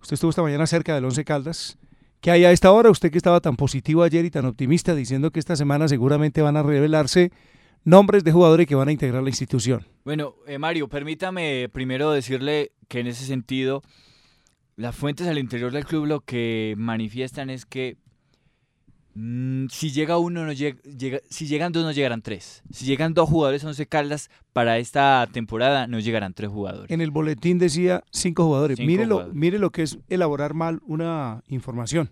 [0.00, 1.76] Usted estuvo esta mañana cerca del Once Caldas.
[2.20, 2.88] ¿Qué hay a esta hora?
[2.88, 6.56] Usted que estaba tan positivo ayer y tan optimista diciendo que esta semana seguramente van
[6.56, 7.32] a revelarse
[7.84, 9.86] nombres de jugadores que van a integrar la institución.
[10.04, 13.82] Bueno, eh, Mario, permítame primero decirle que en ese sentido,
[14.76, 17.96] las fuentes al interior del club lo que manifiestan es que
[19.14, 22.62] mm, si llega uno, no llega, llega- si llegan dos, no llegarán tres.
[22.70, 26.90] Si llegan dos jugadores a Once Caldas para esta temporada, no llegarán tres jugadores.
[26.90, 28.76] En el boletín decía cinco jugadores.
[28.78, 32.10] Cinco mire, lo, mire lo que es elaborar mal una información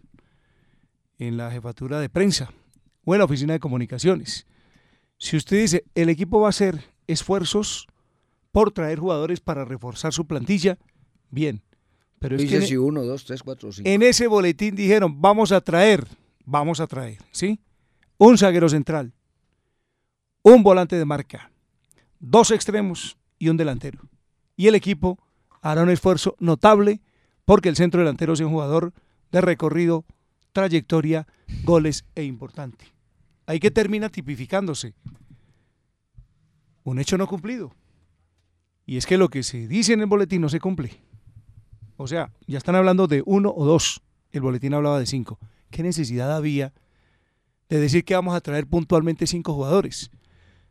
[1.18, 2.52] en la jefatura de prensa
[3.04, 4.46] o en la oficina de comunicaciones.
[5.22, 7.86] Si usted dice, el equipo va a hacer esfuerzos
[8.50, 10.78] por traer jugadores para reforzar su plantilla,
[11.30, 11.62] bien.
[12.18, 13.88] Pero es que si uno, dos, tres, cuatro, cinco.
[13.88, 16.04] en ese boletín dijeron, vamos a traer,
[16.44, 17.60] vamos a traer, ¿sí?
[18.18, 19.12] Un zaguero central,
[20.42, 21.52] un volante de marca,
[22.18, 24.00] dos extremos y un delantero.
[24.56, 25.20] Y el equipo
[25.60, 27.00] hará un esfuerzo notable
[27.44, 28.92] porque el centro delantero sea un jugador
[29.30, 30.04] de recorrido,
[30.52, 31.28] trayectoria,
[31.62, 32.92] goles e importante.
[33.46, 34.94] Ahí que termina tipificándose
[36.84, 37.74] un hecho no cumplido.
[38.86, 41.00] Y es que lo que se dice en el boletín no se cumple.
[41.96, 44.02] O sea, ya están hablando de uno o dos.
[44.32, 45.38] El boletín hablaba de cinco.
[45.70, 46.72] ¿Qué necesidad había
[47.68, 50.10] de decir que vamos a traer puntualmente cinco jugadores?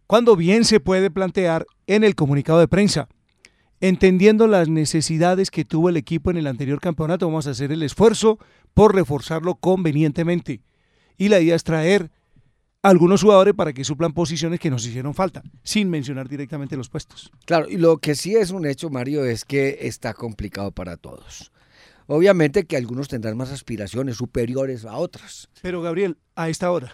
[0.08, 3.08] Cuando bien se puede plantear en el comunicado de prensa,
[3.80, 7.82] entendiendo las necesidades que tuvo el equipo en el anterior campeonato, vamos a hacer el
[7.82, 8.38] esfuerzo
[8.74, 10.62] por reforzarlo convenientemente.
[11.18, 12.12] Y la idea es traer
[12.84, 17.32] algunos jugadores para que suplan posiciones que nos hicieron falta, sin mencionar directamente los puestos.
[17.46, 21.52] Claro, y lo que sí es un hecho, Mario, es que está complicado para todos.
[22.08, 25.50] Obviamente que algunos tendrán más aspiraciones superiores a otras.
[25.62, 26.94] Pero Gabriel, a esta hora,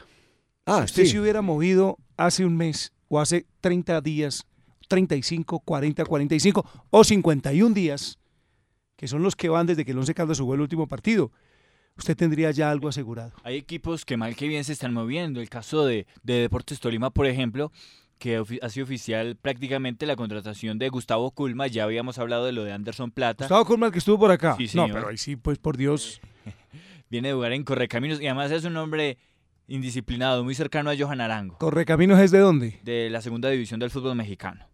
[0.66, 1.10] Ah, si usted sí.
[1.12, 4.44] se hubiera movido hace un mes o hace 30 días,
[4.90, 8.20] 35, 40, 45 o 51 días,
[8.98, 11.32] que son los que van desde que el Once Caldas jugó el último partido,
[11.98, 13.32] usted tendría ya algo asegurado.
[13.44, 15.42] Hay equipos que mal que bien se están moviendo.
[15.42, 17.72] El caso de, de Deportes Tolima, por ejemplo,
[18.20, 21.68] que ha sido oficial prácticamente la contratación de Gustavo Culma.
[21.68, 23.46] Ya habíamos hablado de lo de Anderson Plata.
[23.46, 24.56] Gustavo Colmal que estuvo por acá.
[24.58, 26.20] Sí, no, pero ahí sí, pues por Dios.
[27.10, 29.18] Viene de jugar en Correcaminos y además es un hombre
[29.70, 32.80] indisciplinado, muy cercano a Johan Arango, ¿Correcaminos es de dónde?
[32.84, 34.66] de la segunda división del fútbol mexicano.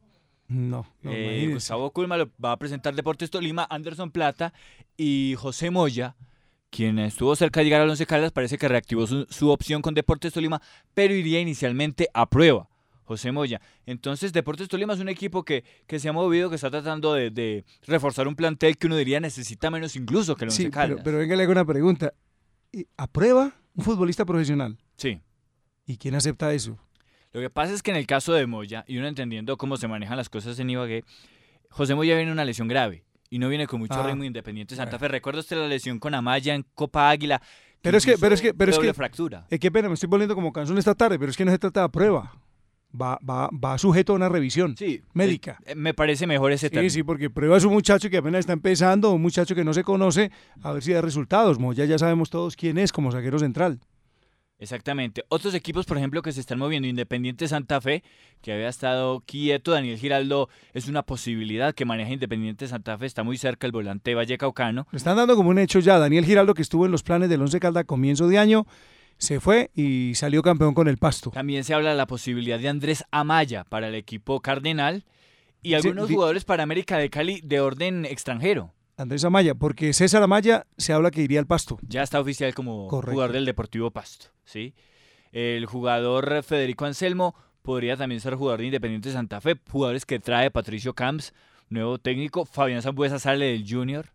[0.48, 1.50] No, no, Eh.
[1.52, 4.54] Gustavo Culma lo va a presentar Deportes Tolima, Anderson Plata
[4.96, 6.16] y José Moya,
[6.74, 9.94] quien estuvo cerca de llegar al Once Caldas, parece que reactivó su, su opción con
[9.94, 10.62] Deportes Tolima,
[10.94, 12.68] pero iría inicialmente a prueba.
[13.06, 13.60] José Moya.
[13.86, 17.30] Entonces, Deportes Tolima es un equipo que, que se ha movido, que está tratando de,
[17.32, 21.02] de reforzar un plantel que uno diría necesita menos incluso que el Once Sí, Caldas.
[21.04, 22.14] pero, pero una pregunta.
[22.72, 24.78] ¿Y ¿Aprueba un futbolista profesional?
[24.98, 25.20] Sí.
[25.86, 26.80] ¿Y quién acepta eso?
[27.34, 29.88] Lo que pasa es que en el caso de Moya, y uno entendiendo cómo se
[29.88, 31.04] manejan las cosas en Ibagué,
[31.70, 34.06] José Moya viene una lesión grave y no viene con mucho Ah.
[34.06, 35.08] ritmo Independiente Santa Fe.
[35.08, 37.41] Recuerda usted la lesión con Amaya en Copa Águila.
[37.82, 39.46] Pero es que, pero es que, pero es que, fractura.
[39.50, 41.58] eh, qué pena, me estoy volviendo como canción esta tarde, pero es que no se
[41.60, 42.32] trata de prueba.
[42.96, 44.76] Va, va, va sujeto a una revisión
[45.13, 45.58] médica.
[45.65, 46.91] Eh, Me parece mejor ese Sí, término.
[46.91, 49.84] sí, porque prueba es un muchacho que apenas está empezando, un muchacho que no se
[49.84, 51.58] conoce, a ver si da resultados.
[51.58, 53.80] Moya ya sabemos todos quién es como zaguero central.
[54.60, 55.24] Exactamente.
[55.28, 58.04] Otros equipos, por ejemplo, que se están moviendo, Independiente Santa Fe,
[58.42, 63.24] que había estado quieto, Daniel Giraldo es una posibilidad que maneja Independiente Santa Fe, está
[63.24, 64.88] muy cerca el volante Vallecaucano.
[64.92, 66.00] Le están dando como un hecho ya.
[66.00, 68.66] Daniel Giraldo, que estuvo en los planes del Once Calda a comienzo de año,
[69.18, 71.32] se fue y salió campeón con el Pasto.
[71.32, 75.06] También se habla de la posibilidad de Andrés Amaya para el equipo Cardenal
[75.62, 78.74] y algunos jugadores para América de Cali de orden extranjero.
[78.98, 81.78] Andrés Amaya, porque César Amaya se habla que iría al Pasto.
[81.88, 83.12] Ya está oficial como Correcto.
[83.14, 84.74] jugador del Deportivo Pasto, ¿sí?
[85.32, 90.52] El jugador Federico Anselmo podría también ser jugador de Independiente Santa Fe, jugadores que trae
[90.52, 91.34] Patricio Camps,
[91.70, 94.10] nuevo técnico, Fabián Zambuesa sale del Junior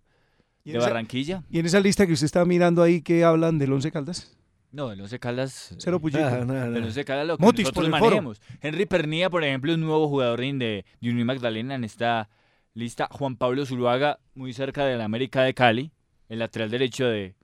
[0.65, 1.43] ¿Y de esa- Barranquilla.
[1.51, 4.37] ¿Y en esa lista que usted está mirando ahí que hablan del Once Caldas?
[4.71, 5.75] No, el Once Caldas.
[5.79, 6.25] Cero pullito.
[6.25, 6.77] Ah, no, no.
[6.77, 8.05] El Once Caldas lo que Motis nosotros el foro.
[8.05, 8.41] manejemos.
[8.61, 12.29] Henry Pernilla, por ejemplo, es un nuevo jugador de, de Unión Magdalena en esta
[12.79, 13.09] lista.
[13.11, 15.93] Juan Pablo Zuluaga, muy cerca de la América de Cali,
[16.29, 17.35] el lateral derecho de,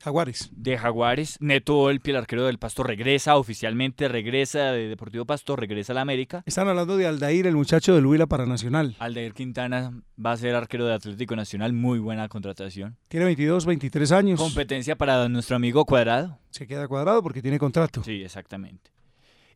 [0.00, 0.50] Jaguares.
[0.52, 1.36] de Jaguares.
[1.40, 6.02] Neto Volpi, el arquero del Pasto, regresa oficialmente, regresa de Deportivo Pasto, regresa a la
[6.02, 6.42] América.
[6.46, 8.96] Están hablando de Aldair, el muchacho del Huila para Nacional.
[8.98, 9.92] Aldair Quintana
[10.24, 12.96] va a ser arquero de Atlético Nacional, muy buena contratación.
[13.08, 14.40] Tiene 22, 23 años.
[14.40, 16.38] Competencia para nuestro amigo Cuadrado.
[16.50, 18.04] Se queda cuadrado porque tiene contrato.
[18.04, 18.92] Sí, exactamente.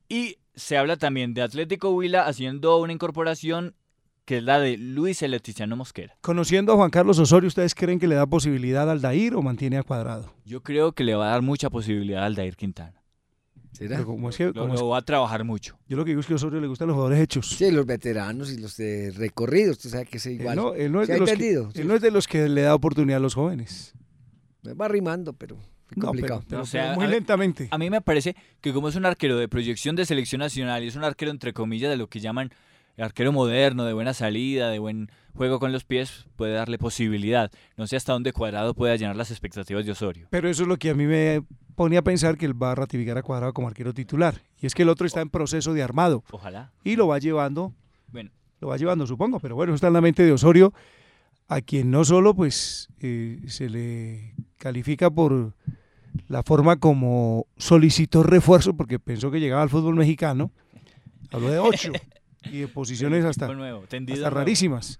[0.08, 3.74] Y se habla también de Atlético Huila haciendo una incorporación
[4.28, 6.14] que es la de Luis el Leticiano Mosquera.
[6.20, 9.78] Conociendo a Juan Carlos Osorio, ¿ustedes creen que le da posibilidad al Aldair o mantiene
[9.78, 10.34] a cuadrado?
[10.44, 13.02] Yo creo que le va a dar mucha posibilidad al Aldair Quintana.
[13.78, 15.78] Pero como es que- Lo, como es- lo va a trabajar mucho.
[15.88, 17.48] Yo lo que digo es que a Osorio le gustan los jugadores hechos.
[17.48, 20.56] Sí, los veteranos y los de recorridos, tú sabes que es Él igual.
[20.56, 22.60] no, él no es de los perdido, que, él no es de los que le
[22.60, 23.94] da oportunidad a los jóvenes.
[24.62, 25.56] Me va rimando, pero
[25.96, 26.42] No, complicado.
[26.46, 27.68] pero- O sea, muy a- lentamente.
[27.70, 30.88] A mí me parece que como es un arquero de proyección de selección nacional y
[30.88, 32.50] es un arquero entre comillas de lo que llaman
[32.98, 37.48] el arquero moderno, de buena salida, de buen juego con los pies, puede darle posibilidad.
[37.76, 40.26] No sé hasta dónde Cuadrado pueda llenar las expectativas de Osorio.
[40.30, 41.44] Pero eso es lo que a mí me
[41.76, 44.42] pone a pensar que él va a ratificar a Cuadrado como arquero titular.
[44.60, 46.24] Y es que el otro está en proceso de armado.
[46.32, 46.72] Ojalá.
[46.82, 47.72] Y lo va llevando,
[48.08, 49.38] Bueno, lo va llevando, supongo.
[49.38, 50.74] Pero bueno, está en la mente de Osorio,
[51.46, 55.54] a quien no solo pues eh, se le califica por
[56.26, 60.50] la forma como solicitó refuerzo, porque pensó que llegaba al fútbol mexicano.
[61.30, 61.92] Habló de ocho
[62.44, 64.40] y de posiciones hasta, nuevo, tendido hasta nuevo.
[64.40, 64.98] rarísimas.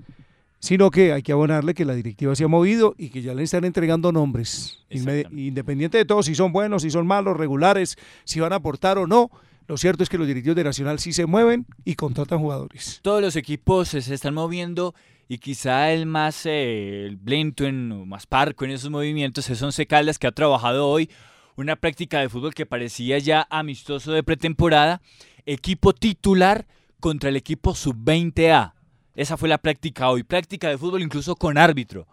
[0.61, 3.45] Sino que hay que abonarle que la directiva se ha movido y que ya le
[3.45, 4.81] están entregando nombres.
[4.91, 9.07] Independiente de todo, si son buenos, si son malos, regulares, si van a aportar o
[9.07, 9.31] no.
[9.69, 12.99] Lo cierto es que los directivos de Nacional sí se mueven y contratan jugadores.
[13.03, 14.95] todos los equipos se están moviendo
[15.29, 19.87] y quizá el más eh, lento en, o más parco en esos movimientos es Once
[19.87, 21.11] Caldas que ha trabajado hoy
[21.55, 25.03] una práctica de fútbol que parecía ya amistoso de pretemporada,
[25.45, 26.67] equipo titular
[27.01, 28.73] contra el equipo sub-20A.
[29.15, 32.07] Esa fue la práctica hoy, práctica de fútbol incluso con árbitro.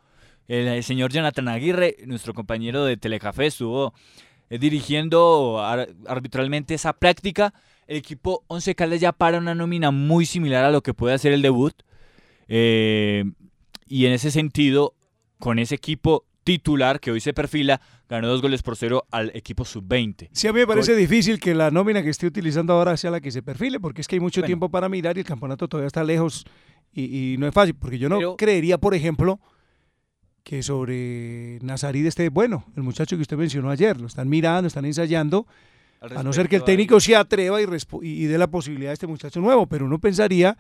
[0.48, 3.94] El, señor Jonathan Aguirre, nuestro compañero de Telecafé, estuvo
[4.50, 7.54] eh, dirigiendo ar- arbitralmente esa práctica.
[7.88, 11.34] El equipo Once Caldas ya para una nómina muy similar a lo que puede hacer
[11.34, 11.74] el debut.
[12.48, 13.26] Eh,
[13.88, 14.96] y en ese sentido,
[15.40, 19.66] con ese equipo titular que hoy se perfila, ganó dos goles por cero al equipo
[19.66, 20.30] sub-20.
[20.32, 23.20] Sí, a mí me parece difícil que la nómina que esté utilizando ahora sea la
[23.22, 24.48] que se perfile, porque es que hay mucho Bueno.
[24.48, 26.46] tiempo para mirar y el campeonato todavía está lejos
[26.94, 29.40] y, y no es fácil, porque yo no Pero- creería, por ejemplo,
[30.44, 34.86] que sobre Nazarí esté bueno, el muchacho que usted mencionó ayer, lo están mirando, están
[34.86, 35.48] ensayando,
[36.02, 37.66] a no ser que el técnico se atreva y
[38.04, 40.56] y dé la posibilidad a este muchacho nuevo, pero uno pensaría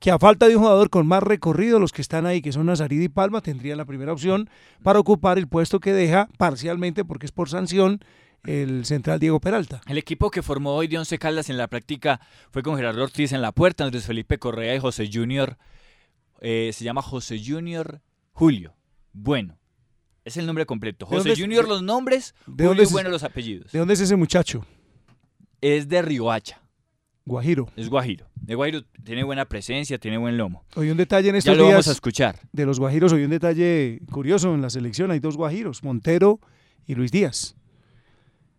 [0.00, 2.66] que a falta de un jugador con más recorrido, los que están ahí, que son
[2.66, 4.48] Nazarí y Palma, tendrían la primera opción
[4.82, 8.00] para ocupar el puesto que deja parcialmente, porque es por sanción,
[8.44, 9.82] el central Diego Peralta.
[9.86, 13.32] El equipo que formó hoy de Once Caldas en la práctica fue con Gerardo Ortiz
[13.32, 15.58] en la puerta, Andrés Felipe Correa y José Junior.
[16.40, 18.00] eh, se llama José Junior
[18.32, 18.74] Julio.
[19.12, 19.58] Bueno,
[20.24, 21.04] es el nombre completo.
[21.04, 23.70] ¿De José Junior los nombres, de Julio dónde es- bueno los apellidos.
[23.72, 24.64] ¿De dónde es ese muchacho?
[25.60, 26.62] Es de Riohacha,
[27.26, 27.68] Guajiro.
[27.76, 28.26] es Guajiro.
[28.34, 30.64] De Guajiro tiene buena presencia, tiene buen lomo.
[30.74, 32.36] Hoy un detalle en Ya estos lo días vamos a escuchar.
[32.52, 36.40] de los guajiros, hoy un detalle curioso en la selección, hay dos guajiros, Montero
[36.86, 37.54] y Luis Díaz.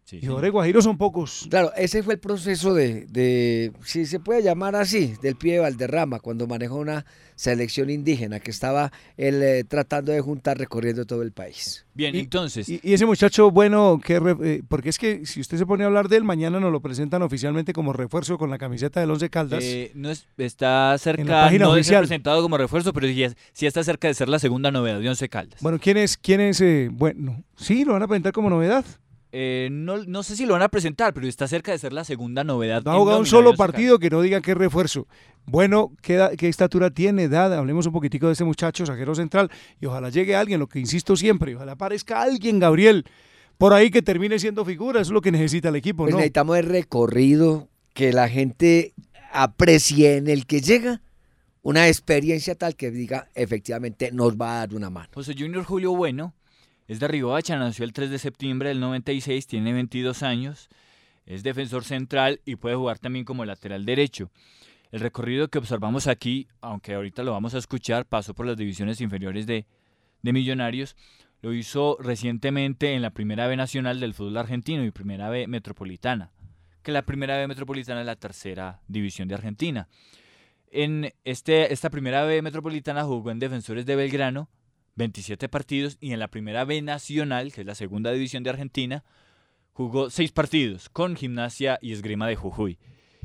[0.10, 1.48] Y ahora guajiros son pocos.
[1.50, 5.60] Claro, ese fue el proceso de, de, si se puede llamar así, del pie de
[5.60, 11.22] Valderrama, cuando manejó una selección indígena que estaba él eh, tratando de juntar recorriendo todo
[11.22, 11.86] el país.
[11.94, 12.68] Bien, entonces.
[12.68, 15.84] Y, y ese muchacho, bueno, que re- eh, porque es que si usted se pone
[15.84, 19.12] a hablar de él, mañana nos lo presentan oficialmente como refuerzo con la camiseta del
[19.12, 19.64] Once Caldas.
[19.64, 22.02] Eh, no es- está cerca página no de ser oficial.
[22.04, 25.08] presentado como refuerzo, pero sí, es- sí está cerca de ser la segunda novedad de
[25.08, 25.62] Once Caldas.
[25.62, 26.18] Bueno, ¿quién es?
[26.18, 26.60] ¿Quién es?
[26.60, 28.84] eh, bueno, sí, lo van a presentar como novedad.
[29.34, 32.04] Eh, no, no sé si lo van a presentar, pero está cerca de ser la
[32.04, 32.84] segunda novedad.
[32.84, 35.08] No ha jugado un solo partido que no diga es refuerzo.
[35.46, 37.24] Bueno, ¿qué, edad- qué estatura tiene?
[37.24, 37.54] Edad.
[37.54, 39.50] Hablemos un poquitico de este muchacho, saquero central.
[39.80, 41.56] Y ojalá llegue alguien, lo que insisto siempre.
[41.56, 43.06] Ojalá aparezca alguien, Gabriel,
[43.58, 45.00] por ahí que termine siendo figura.
[45.02, 46.18] Eso es lo que necesita el equipo, Pues ¿no?
[46.18, 48.94] necesitamos el recorrido, que la gente
[49.32, 51.02] aprecie en el que llega
[51.62, 55.08] una experiencia tal que diga efectivamente nos va a dar una mano.
[55.14, 56.34] José Junior Julio Bueno
[56.92, 60.68] es de Riohacha, nació el 3 de septiembre del 96, tiene 22 años,
[61.26, 64.30] es defensor central y puede jugar también como lateral derecho.
[64.92, 69.00] El recorrido que observamos aquí, aunque ahorita lo vamos a escuchar, pasó por las divisiones
[69.00, 69.66] inferiores de,
[70.22, 70.98] de Millonarios,
[71.42, 76.34] lo hizo recientemente en la Primera B Nacional del fútbol argentino y Primera B Metropolitana,
[76.84, 79.88] que la Primera B Metropolitana es la tercera división de Argentina.
[80.70, 84.50] En este, esta Primera B Metropolitana jugó en Defensores de Belgrano,
[84.96, 89.04] 27 partidos y en la primera B Nacional, que es la segunda división de Argentina,
[89.74, 92.78] jugó 6 partidos con Gimnasia y Esgrima de Jujuy.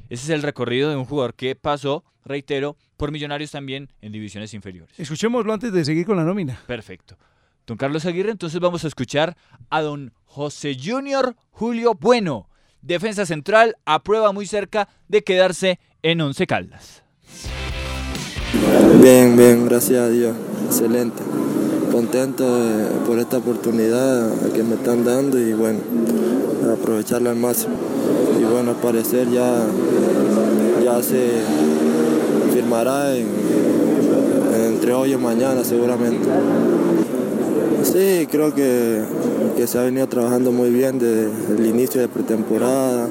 [0.09, 4.55] Ese es el recorrido de un jugador que pasó, reitero, por Millonarios también en divisiones
[4.55, 4.99] inferiores.
[4.99, 6.61] Escuchémoslo antes de seguir con la nómina.
[6.67, 7.19] Perfecto.
[7.67, 9.37] don Carlos Aguirre, entonces vamos a escuchar
[9.69, 12.49] a don José Junior Julio Bueno.
[12.83, 17.03] Defensa central, a prueba muy cerca de quedarse en Once Caldas.
[19.03, 20.37] Bien, bien, gracias a Dios.
[20.67, 21.23] Excelente.
[21.93, 22.45] Contento
[23.07, 25.79] por esta oportunidad que me están dando y bueno,
[26.73, 27.75] aprovecharla al máximo.
[28.41, 29.63] Y bueno, al parecer ya,
[30.85, 31.29] ya se
[32.53, 33.27] firmará en-
[34.67, 36.29] entre hoy y mañana seguramente.
[37.83, 39.01] Sí, creo que,
[39.57, 43.09] que se ha venido trabajando muy bien desde el inicio de pretemporada.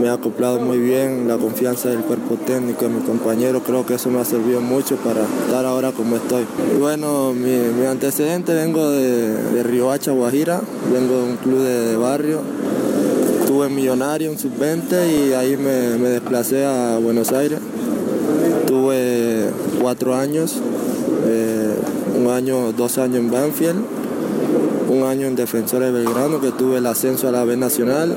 [0.00, 3.62] Me ha acoplado muy bien la confianza del cuerpo técnico de mi compañero.
[3.62, 6.44] Creo que eso me ha servido mucho para estar ahora como estoy.
[6.78, 10.60] Bueno, mi, antecedente vengo de, de Riohacha, Guajira.
[10.92, 12.40] Vengo de un club de, de barrio.
[13.40, 17.58] Estuve en Millonario en sub-20 y ahí me, me desplacé a Buenos Aires.
[18.66, 20.56] Tuve cuatro años,
[21.26, 21.74] eh,
[22.18, 23.78] un año, dos años en Banfield,
[24.90, 28.16] un año en Defensores de Belgrano, que tuve el ascenso a la B Nacional,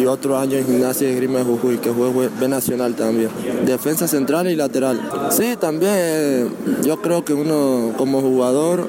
[0.00, 3.28] y otro año en Gimnasia de Grima de Jujuy, que jugué B Nacional también.
[3.66, 4.98] Defensa central y lateral.
[5.30, 6.48] Sí, también eh,
[6.82, 8.88] yo creo que uno como jugador,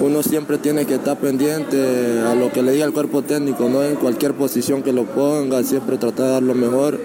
[0.00, 3.82] uno siempre tiene que estar pendiente a lo que le diga el cuerpo técnico, no
[3.82, 7.00] en cualquier posición que lo ponga, siempre tratar de dar lo mejor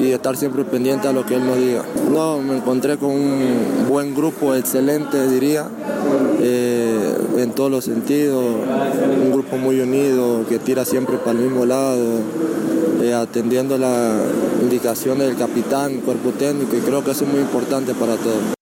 [0.00, 1.84] y estar siempre pendiente a lo que él nos diga.
[2.12, 5.66] No, me encontré con un buen grupo, excelente diría,
[6.40, 8.44] eh, en todos los sentidos,
[9.22, 12.20] un grupo muy unido que tira siempre para el mismo lado,
[13.02, 14.22] eh, atendiendo las
[14.62, 18.54] indicaciones del capitán, cuerpo técnico y creo que eso es muy importante para todos.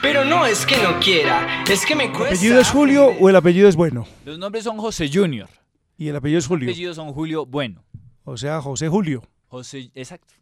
[0.00, 2.34] Pero no es que no quiera, es que me ¿El cuesta.
[2.34, 4.06] apellido es Julio o el apellido es bueno?
[4.24, 5.48] Los nombres son José Junior.
[5.96, 6.68] Y el apellido es Los Julio.
[6.70, 7.84] apellidos son Julio Bueno.
[8.24, 9.22] O sea, José Julio.
[9.48, 10.34] José, exacto.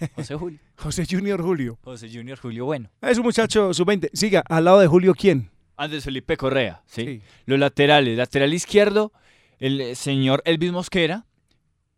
[0.16, 0.58] José Julio.
[0.76, 1.78] José Junior Julio.
[1.82, 2.88] José Junior Julio Bueno.
[3.02, 4.08] Es un muchacho sub-20.
[4.14, 5.50] Siga, al lado de Julio, ¿quién?
[5.76, 7.22] Andrés Felipe Correa, ¿sí?
[7.46, 9.12] Los laterales, lateral izquierdo,
[9.58, 11.26] el eh, señor Elvis Mosquera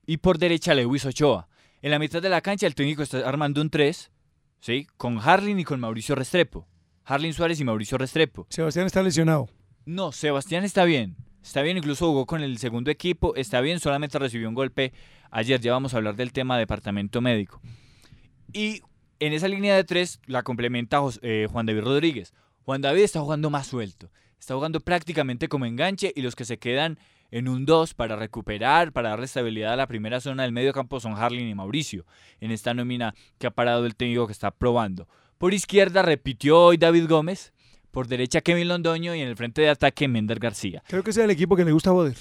[0.06, 1.48] y por derecha Lewis Ochoa.
[1.82, 4.10] En la mitad de la cancha el técnico está armando un 3,
[4.60, 4.86] ¿sí?
[4.96, 6.66] Con Harlin y con Mauricio Restrepo.
[7.04, 8.46] Harlin Suárez y Mauricio Restrepo.
[8.50, 9.48] Sebastián está lesionado.
[9.84, 11.16] No, Sebastián está bien.
[11.42, 13.36] Está bien, incluso jugó con el segundo equipo.
[13.36, 14.92] Está bien, solamente recibió un golpe
[15.30, 15.60] ayer.
[15.60, 17.60] Ya vamos a hablar del tema departamento médico.
[18.52, 18.82] Y
[19.20, 22.34] en esa línea de tres la complementa eh, Juan David Rodríguez.
[22.66, 24.10] Juan David está jugando más suelto.
[24.40, 26.98] Está jugando prácticamente como enganche y los que se quedan
[27.30, 30.98] en un 2 para recuperar, para darle estabilidad a la primera zona del medio campo
[30.98, 32.06] son Harlin y Mauricio.
[32.40, 35.08] En esta nómina que ha parado el técnico que está probando.
[35.38, 37.52] Por izquierda repitió hoy David Gómez.
[37.92, 40.82] Por derecha Kevin Londoño y en el frente de ataque Mender García.
[40.88, 42.16] Creo que ese es el equipo que le gusta a Boder.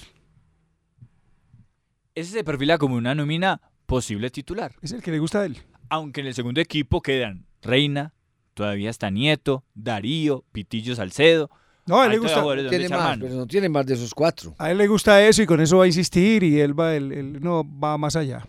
[2.13, 4.75] Ese se perfila como una nómina posible titular.
[4.83, 5.57] Es el que le gusta a él.
[5.89, 8.13] Aunque en el segundo equipo quedan Reina,
[8.55, 11.51] todavía está Nieto, Darío, Pitillo Salcedo.
[11.85, 13.23] No, a él le Hay gusta- Tiene más, mano.
[13.25, 14.55] pero no tiene más de esos cuatro.
[14.57, 17.11] A él le gusta eso y con eso va a insistir y él va, él,
[17.11, 18.47] él no va más allá.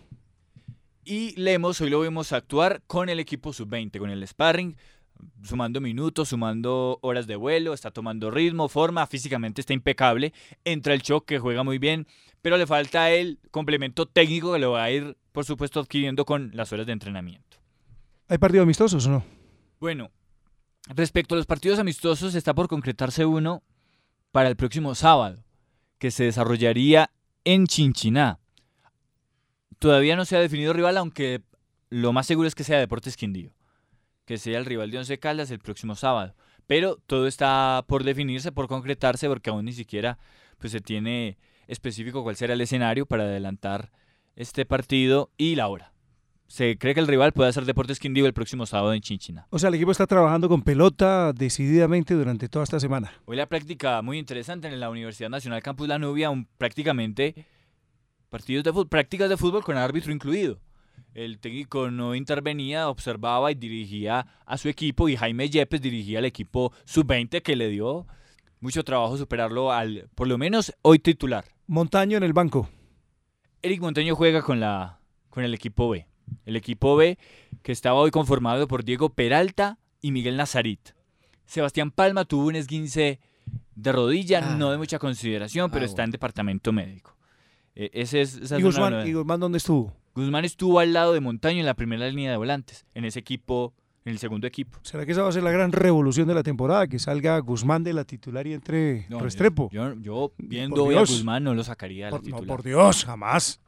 [1.05, 4.75] Y Lemos hoy lo vemos actuar con el equipo sub-20, con el sparring,
[5.43, 10.33] sumando minutos, sumando horas de vuelo, está tomando ritmo, forma, físicamente está impecable,
[10.65, 12.07] entra el choque, juega muy bien,
[12.41, 16.51] pero le falta el complemento técnico que lo va a ir, por supuesto, adquiriendo con
[16.53, 17.57] las horas de entrenamiento.
[18.27, 19.23] ¿Hay partidos amistosos o no?
[19.79, 20.11] Bueno,
[20.87, 23.61] respecto a los partidos amistosos, está por concretarse uno
[24.31, 25.43] para el próximo sábado,
[25.99, 27.11] que se desarrollaría
[27.43, 28.39] en Chinchiná.
[29.77, 31.43] Todavía no se ha definido rival, aunque
[31.89, 33.51] lo más seguro es que sea Deportes Quindío,
[34.25, 36.35] que sea el rival de Once Caldas el próximo sábado.
[36.65, 40.17] Pero todo está por definirse, por concretarse, porque aún ni siquiera
[40.57, 41.37] pues, se tiene
[41.67, 43.91] específico cuál será el escenario para adelantar
[44.35, 45.93] este partido y la hora.
[46.47, 49.47] Se cree que el rival puede ser Deportes Quindío el próximo sábado en Chinchiná.
[49.49, 53.13] O sea, el equipo está trabajando con pelota decididamente durante toda esta semana.
[53.25, 57.45] Hoy la práctica muy interesante en la Universidad Nacional Campus La Nubia, un, prácticamente
[58.29, 60.59] partidos de fútbol, prácticas de fútbol con árbitro incluido.
[61.13, 66.25] El técnico no intervenía, observaba y dirigía a su equipo y Jaime Yepes dirigía al
[66.25, 68.07] equipo sub-20 que le dio
[68.59, 71.45] mucho trabajo superarlo al, por lo menos hoy titular.
[71.67, 72.69] Montaño en el banco.
[73.61, 76.05] Eric Montaño juega con, la, con el equipo B.
[76.45, 77.17] El equipo B
[77.63, 80.89] que estaba hoy conformado por Diego Peralta y Miguel Nazarit.
[81.45, 83.19] Sebastián Palma tuvo un esguince
[83.75, 84.55] de rodilla, Ah.
[84.57, 87.15] no de mucha consideración, pero Ah, está en departamento médico.
[87.75, 89.07] Eh, ese es, esa ¿Y es Guzmán.
[89.07, 89.93] ¿Y Guzmán dónde estuvo?
[90.15, 93.73] Guzmán estuvo al lado de Montaño en la primera línea de volantes, en ese equipo,
[94.03, 94.79] en el segundo equipo.
[94.81, 96.87] ¿Será que esa va a ser la gran revolución de la temporada?
[96.87, 99.69] Que salga Guzmán de la titular y entre No, Restrepo.
[99.71, 101.01] Yo, yo viendo hoy a.
[101.01, 103.61] Guzmán no lo sacaría de la Por- no, por Dios, jamás.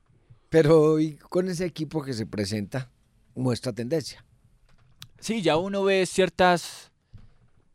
[0.50, 2.90] Pero y con ese equipo que se presenta,
[3.36, 4.26] muestra tendencia.
[5.20, 6.92] Sí, ya uno ve ciertas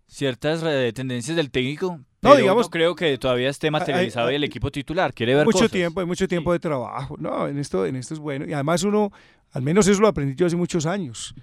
[0.07, 0.63] ciertas
[0.95, 5.13] tendencias del técnico, Pero digamos- no creo que todavía esté materializado hay- el equipo titular.
[5.13, 5.73] Quiere ver mucho cosas.
[5.73, 7.17] tiempo, hay mucho tiempo de trabajo.
[7.19, 8.47] No, en esto, en esto es bueno.
[8.47, 9.11] Y además uno,
[9.51, 11.35] al menos eso lo aprendí yo hace muchos años.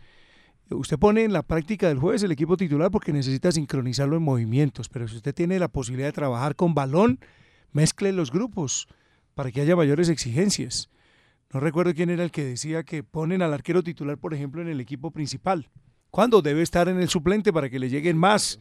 [0.69, 4.87] Usted pone en la práctica del jueves el equipo titular porque necesita sincronizarlo en movimientos,
[4.87, 7.19] pero si usted tiene la posibilidad de trabajar con balón,
[7.73, 8.87] mezcle los grupos
[9.35, 10.89] para que haya mayores exigencias.
[11.53, 14.69] No recuerdo quién era el que decía que ponen al arquero titular, por ejemplo, en
[14.69, 15.67] el equipo principal.
[16.09, 18.59] ¿Cuándo debe estar en el suplente para que le lleguen más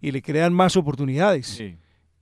[0.00, 1.60] y le crean más oportunidades?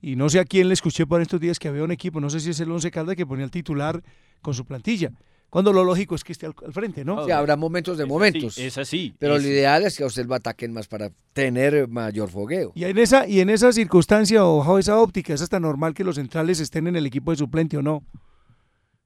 [0.01, 2.29] Y no sé a quién le escuché por estos días que había un equipo, no
[2.29, 4.03] sé si es el Once Caldas que ponía al titular
[4.41, 5.11] con su plantilla.
[5.49, 7.25] Cuando lo lógico es que esté al, al frente, ¿no?
[7.25, 8.57] Sí, habrá momentos de momentos.
[8.57, 9.13] es así.
[9.19, 12.71] Pero es- lo ideal es que a usted lo ataquen más para tener mayor fogueo.
[12.75, 16.03] Y en esa, y en esa circunstancia o bajo esa óptica, es hasta normal que
[16.03, 18.03] los centrales estén en el equipo de suplente o no.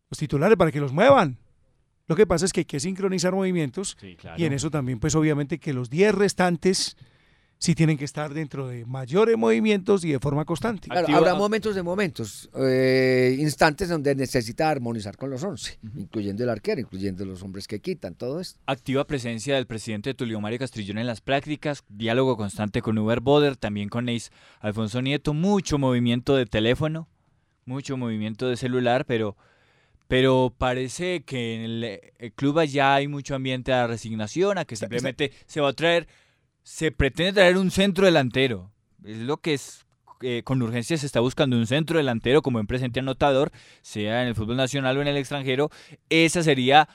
[0.09, 1.37] Los titulares para que los muevan.
[2.07, 4.41] Lo que pasa es que hay que sincronizar movimientos claro.
[4.41, 6.97] y en eso también, pues obviamente que los 10 restantes
[7.59, 10.87] sí tienen que estar dentro de mayores movimientos y de forma constante.
[10.87, 16.49] Claro, habrá momentos de momentos, eh, instantes donde necesita armonizar con los 11, incluyendo el
[16.49, 18.59] arquero, incluyendo los hombres que quitan, todo esto.
[18.65, 23.57] Activa presencia del presidente Tulio Mario Castrillón en las prácticas, diálogo constante con Uber Boder,
[23.57, 24.31] también con Neis
[24.61, 27.09] Alfonso Nieto, mucho movimiento de teléfono,
[27.65, 29.35] mucho movimiento de celular, pero,
[30.09, 34.75] pero parece que en el, el club allá hay mucho ambiente de resignación, a que
[34.75, 36.07] simplemente se va a traer,
[36.63, 38.71] se pretende traer un centro delantero.
[39.05, 39.85] Es lo que es
[40.21, 43.51] eh, con urgencia se está buscando un centro delantero como en presente anotador,
[43.83, 45.69] sea en el fútbol nacional o en el extranjero.
[46.09, 46.89] Esa sería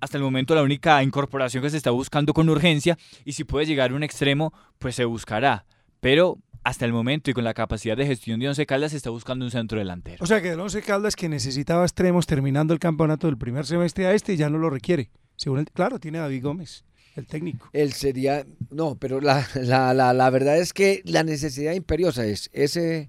[0.00, 3.66] hasta el momento la única incorporación que se está buscando con urgencia y si puede
[3.66, 5.66] llegar a un extremo, pues se buscará.
[5.98, 9.10] Pero hasta el momento y con la capacidad de gestión de Once Caldas se está
[9.10, 10.18] buscando un centro delantero.
[10.22, 14.06] O sea que el Once Caldas que necesitaba extremos terminando el campeonato del primer semestre
[14.06, 15.10] a este ya no lo requiere.
[15.36, 16.84] Según el- claro, tiene a David Gómez,
[17.16, 17.68] el técnico.
[17.72, 22.50] Él sería, no, pero la, la, la, la verdad es que la necesidad imperiosa es
[22.52, 23.08] ese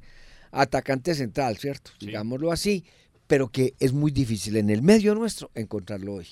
[0.52, 1.92] atacante central, ¿cierto?
[2.00, 2.86] Digámoslo así,
[3.28, 6.28] pero que es muy difícil en el medio nuestro encontrarlo hoy.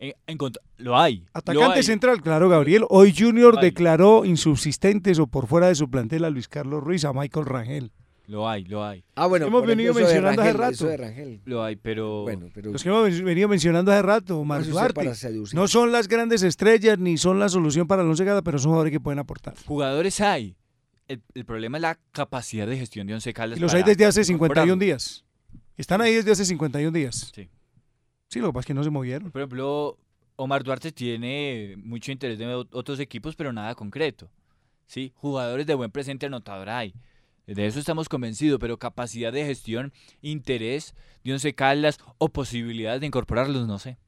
[0.00, 0.38] En-
[0.78, 1.18] lo hay.
[1.20, 1.82] lo Atacante hay.
[1.82, 2.84] central, claro, Gabriel.
[2.88, 3.66] Hoy Junior Lo hay.
[3.66, 7.92] declaró insubsistentes o por fuera de su plantel a Luis Carlos Ruiz, a Michael Rangel.
[8.26, 9.04] Lo hay, lo hay.
[9.16, 10.86] Ah, bueno, Hemos venido mencionando hace Rangel, rato.
[10.86, 11.40] de Rangel.
[11.44, 12.22] Lo hay, pero...
[12.22, 15.12] Bueno, pero Los que hemos venido mencionando hace rato, Omar usted Duarte.
[15.52, 18.70] No son las grandes estrellas ni son la solución para el Once Caldas, pero son
[18.70, 19.54] jugadores que pueden aportar.
[19.66, 20.54] Jugadores hay.
[21.08, 23.58] El, el problema es la capacidad de gestión de Once Caldas.
[23.58, 24.78] Y los hay desde hace 51 incorporarlos.
[24.78, 25.24] días.
[25.76, 27.32] Están ahí desde hace 51 días.
[27.34, 27.50] Sí.
[28.30, 29.30] Sí, lo que pasa es que no se movieron.
[29.30, 29.98] Por ejemplo,
[30.36, 34.30] Omar Duarte tiene mucho interés de otros equipos, pero nada concreto.
[34.86, 35.12] ¿sí?
[35.16, 36.94] Jugadores de buen presente anotador hay.
[37.46, 43.08] De eso estamos convencidos, pero capacidad de gestión, interés de Once Caldas o posibilidades de
[43.08, 43.98] incorporarlos, no sé.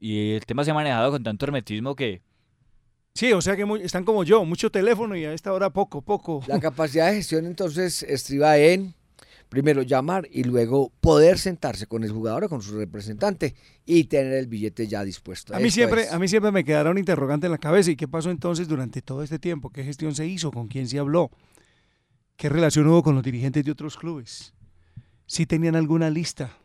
[0.00, 2.22] Y el tema se ha manejado con tanto hermetismo que
[3.14, 6.00] Sí, o sea que muy- están como yo, mucho teléfono y a esta hora poco,
[6.00, 6.42] poco.
[6.46, 8.94] La capacidad de gestión entonces estriba en
[9.52, 14.32] primero llamar y luego poder sentarse con el jugador o con su representante y tener
[14.32, 15.54] el billete ya dispuesto.
[15.54, 16.12] A mí, Esto siempre, es.
[16.12, 17.90] a mí siempre me quedará un interrogante en la cabeza.
[17.90, 19.68] ¿Y qué pasó entonces durante todo este tiempo?
[19.68, 20.50] ¿Qué gestión se hizo?
[20.52, 21.30] ¿Con quién se habló?
[22.36, 24.54] ¿Qué relación hubo con los dirigentes de otros clubes?
[25.26, 26.56] ¿Si tenían alguna lista?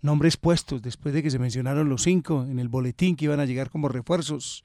[0.00, 3.44] Nombres puestos después de que se mencionaron los cinco en el boletín que iban a
[3.44, 4.64] llegar como refuerzos.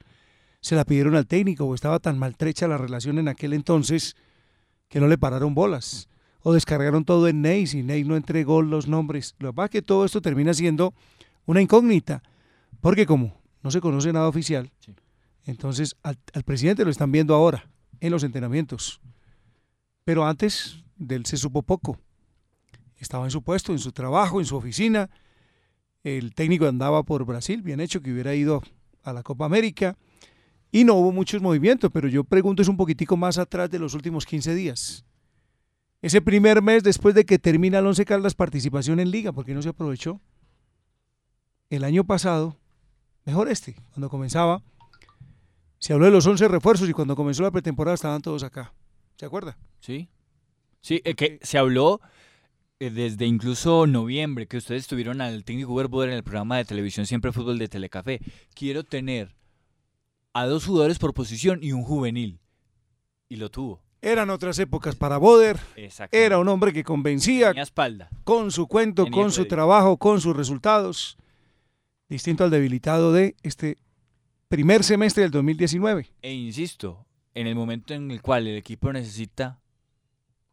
[0.61, 4.15] ¿Se la pidieron al técnico o estaba tan maltrecha la relación en aquel entonces
[4.87, 6.07] que no le pararon bolas?
[6.43, 9.35] ¿O descargaron todo en Ney y Ney no entregó los nombres?
[9.39, 10.93] Lo que pasa es que todo esto termina siendo
[11.45, 12.23] una incógnita.
[12.79, 14.71] Porque como no se conoce nada oficial,
[15.45, 17.69] entonces al, al presidente lo están viendo ahora
[17.99, 19.01] en los entrenamientos.
[20.03, 21.99] Pero antes de él se supo poco.
[22.97, 25.09] Estaba en su puesto, en su trabajo, en su oficina.
[26.03, 28.61] El técnico andaba por Brasil, bien hecho que hubiera ido
[29.03, 29.97] a la Copa América.
[30.71, 33.93] Y no hubo muchos movimientos, pero yo pregunto es un poquitico más atrás de los
[33.93, 35.03] últimos 15 días.
[36.01, 39.61] Ese primer mes después de que termina el Once Caldas participación en liga, porque no
[39.61, 40.19] se aprovechó.
[41.69, 42.57] El año pasado,
[43.25, 44.63] mejor este, cuando comenzaba,
[45.77, 48.73] se habló de los 11 refuerzos y cuando comenzó la pretemporada estaban todos acá.
[49.15, 49.57] ¿Se acuerda?
[49.79, 50.09] Sí.
[50.81, 52.01] Sí, eh, que se habló
[52.79, 56.65] eh, desde incluso noviembre, que ustedes estuvieron al técnico Uber Boder en el programa de
[56.65, 58.19] televisión Siempre Fútbol de Telecafé.
[58.55, 59.35] Quiero tener
[60.33, 62.39] a dos jugadores por posición y un juvenil.
[63.29, 63.83] Y lo tuvo.
[64.01, 65.59] Eran otras épocas para Boder.
[66.11, 68.09] Era un hombre que convencía Tenía espalda.
[68.23, 71.17] con su cuento, Tenía con su trabajo, con sus resultados.
[72.09, 73.77] Distinto al debilitado de este
[74.47, 76.09] primer semestre del 2019.
[76.23, 79.59] E insisto, en el momento en el cual el equipo necesita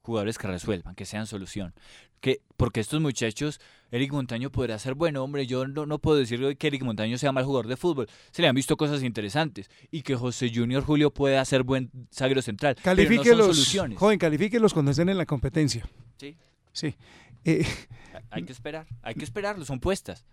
[0.02, 1.74] jugadores que resuelvan, que sean solución.
[2.20, 3.60] Que, porque estos muchachos,
[3.90, 7.32] Eric Montaño podrá ser bueno, hombre, yo no, no puedo decir que Eric Montaño sea
[7.32, 8.06] mal jugador de fútbol.
[8.32, 9.70] Se le han visto cosas interesantes.
[9.90, 12.76] Y que José Junior Julio pueda ser buen zaguero central.
[12.82, 13.98] pero no son Califíquelos, soluciones.
[13.98, 15.88] joven, califíquelos cuando estén en la competencia.
[16.18, 16.36] Sí.
[16.72, 16.94] Sí.
[17.44, 17.66] Eh,
[18.30, 20.26] Hay que esperar, hay que esperarlo, son puestas.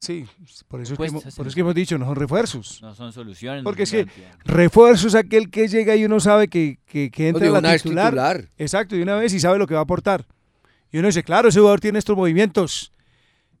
[0.00, 0.26] sí,
[0.68, 2.80] por eso, es que, por eso es que hemos dicho, no son refuerzos.
[2.80, 3.62] No son soluciones.
[3.62, 4.38] no Porque es son que garantías.
[4.44, 7.72] refuerzo es aquel que llega y uno sabe que, que, que entra a la una
[7.72, 8.10] vez titular.
[8.12, 8.48] titular.
[8.56, 10.26] Exacto, de una vez y sabe lo que va a aportar.
[10.94, 12.92] Y uno dice, claro, ese jugador tiene estos movimientos.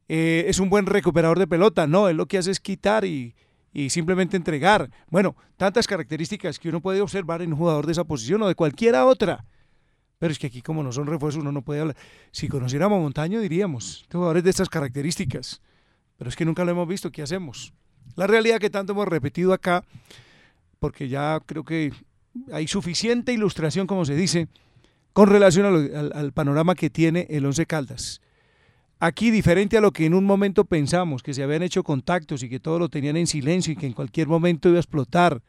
[0.06, 1.88] eh, es un buen recuperador de pelota.
[1.88, 3.34] No, él lo que hace es quitar y,
[3.72, 4.88] y simplemente entregar.
[5.10, 8.54] Bueno, tantas características que uno puede observar en un jugador de esa posición o de
[8.54, 9.44] cualquiera otra.
[10.20, 11.96] Pero es que aquí como no son refuerzos uno no puede hablar.
[12.30, 15.60] Si conociéramos a Montaño diríamos, este jugador es de estas características.
[16.16, 17.72] Pero es que nunca lo hemos visto, ¿qué hacemos?
[18.14, 19.84] La realidad que tanto hemos repetido acá,
[20.78, 21.92] porque ya creo que
[22.52, 24.46] hay suficiente ilustración, como se dice,
[25.14, 28.20] con relación al, al panorama que tiene el Once Caldas.
[29.00, 32.50] Aquí, diferente a lo que en un momento pensamos, que se habían hecho contactos y
[32.50, 35.42] que todo lo tenían en silencio y que en cualquier momento iba a explotar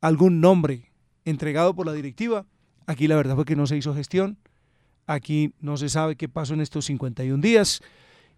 [0.00, 0.92] algún nombre
[1.24, 2.46] entregado por la directiva,
[2.86, 4.38] aquí la verdad fue que no se hizo gestión,
[5.06, 7.80] aquí no se sabe qué pasó en estos 51 días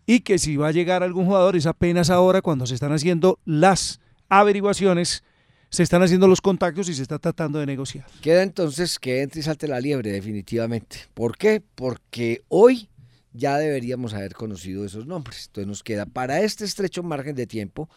[0.06, 3.38] y que si va a llegar algún jugador es apenas ahora cuando se están haciendo
[3.44, 5.24] las averiguaciones,
[5.74, 8.06] se están haciendo los contactos y se está tratando de negociar.
[8.20, 10.98] Queda entonces que entre y salte la liebre, definitivamente.
[11.14, 11.64] ¿Por qué?
[11.74, 12.88] Porque hoy
[13.32, 15.46] ya deberíamos haber conocido esos nombres.
[15.46, 17.90] Entonces nos queda para este estrecho margen de tiempo,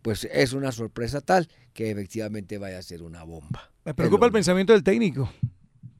[0.00, 3.68] pues es una sorpresa tal que efectivamente vaya a ser una bomba.
[3.84, 5.28] Me preocupa el pensamiento del técnico,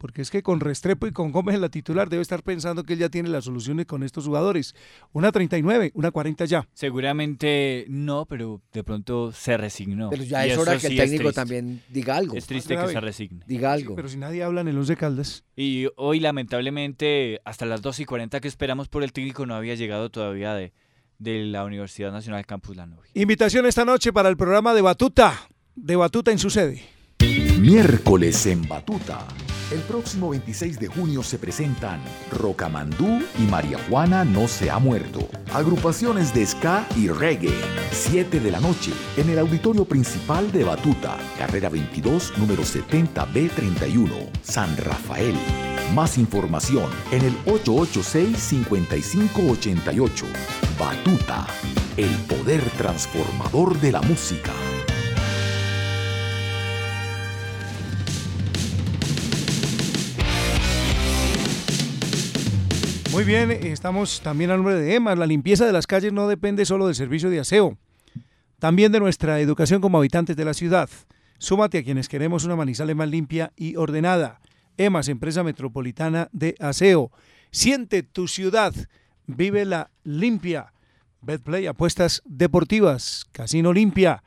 [0.04, 2.92] porque es que con Restrepo y con Gómez en la titular debe estar pensando que
[2.92, 4.74] él ya tiene las soluciones con estos jugadores.
[5.14, 6.68] Una 39, una 40 ya.
[6.74, 10.10] Seguramente no, pero de pronto se resignó.
[10.10, 12.36] Pero ya Y es hora que el sí técnico también diga algo.
[12.36, 12.92] Es triste que Grave.
[12.92, 13.44] se resigne.
[13.46, 13.94] Diga algo.
[13.94, 15.42] Pero si nadie habla en el Once Caldas.
[15.56, 19.74] Y hoy, lamentablemente, hasta las 2 y 40 que esperamos por el técnico no había
[19.74, 20.74] llegado todavía de,
[21.18, 23.10] de la Universidad Nacional Campus La Nubia.
[23.14, 26.82] Invitación esta noche para el programa de Batuta, de Batuta en su sede.
[27.58, 29.26] Miércoles en Batuta.
[29.70, 32.00] El próximo 26 de junio se presentan
[32.30, 35.26] Rocamandú y María Juana no se ha muerto.
[35.52, 37.54] Agrupaciones de ska y reggae.
[37.90, 44.10] 7 de la noche en el auditorio principal de Batuta, carrera 22, número 70B31,
[44.42, 45.34] San Rafael.
[45.94, 50.24] Más información en el 886-5588.
[50.78, 51.46] Batuta,
[51.96, 54.52] el poder transformador de la música.
[63.14, 65.16] Muy bien, estamos también al nombre de EMAS.
[65.16, 67.78] La limpieza de las calles no depende solo del servicio de aseo,
[68.58, 70.90] también de nuestra educación como habitantes de la ciudad.
[71.38, 74.40] Súmate a quienes queremos una Manizales más limpia y ordenada.
[74.78, 77.12] EMAS, empresa metropolitana de aseo.
[77.52, 78.74] Siente tu ciudad,
[79.28, 80.72] vive la limpia.
[81.22, 84.24] Betplay, apuestas deportivas, casino limpia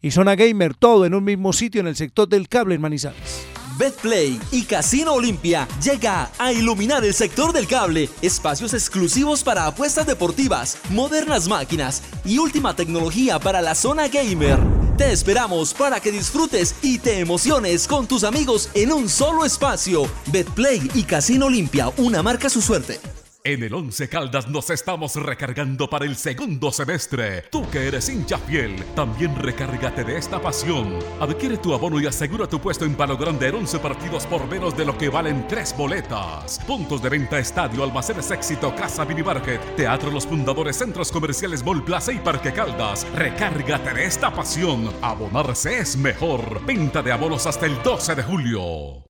[0.00, 3.57] y zona gamer, todo en un mismo sitio en el sector del cable en Manizales.
[3.78, 10.04] Betplay y Casino Olimpia llega a iluminar el sector del cable, espacios exclusivos para apuestas
[10.04, 14.58] deportivas, modernas máquinas y última tecnología para la zona gamer.
[14.96, 20.10] Te esperamos para que disfrutes y te emociones con tus amigos en un solo espacio.
[20.32, 23.17] Betplay y Casino Olimpia, una marca su suerte.
[23.48, 27.46] En el Once Caldas nos estamos recargando para el segundo semestre.
[27.50, 30.98] Tú que eres hincha fiel, también recárgate de esta pasión.
[31.18, 34.76] Adquiere tu abono y asegura tu puesto en Palo Grande en 11 partidos por menos
[34.76, 36.60] de lo que valen 3 boletas.
[36.66, 41.82] Puntos de venta Estadio, Almacenes Éxito, Casa Mini Market, Teatro Los Fundadores, Centros Comerciales Mall
[41.82, 43.06] Plaza y Parque Caldas.
[43.14, 44.92] Recárgate de esta pasión.
[45.00, 46.66] Abonarse es mejor.
[46.66, 49.07] Venta de abonos hasta el 12 de julio.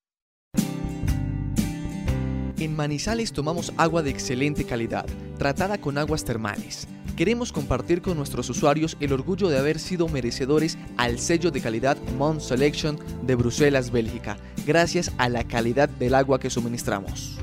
[2.60, 5.06] En Manizales tomamos agua de excelente calidad,
[5.38, 6.88] tratada con aguas termales.
[7.16, 11.96] Queremos compartir con nuestros usuarios el orgullo de haber sido merecedores al sello de calidad
[12.18, 17.38] Mount Selection de Bruselas, Bélgica, gracias a la calidad del agua que suministramos.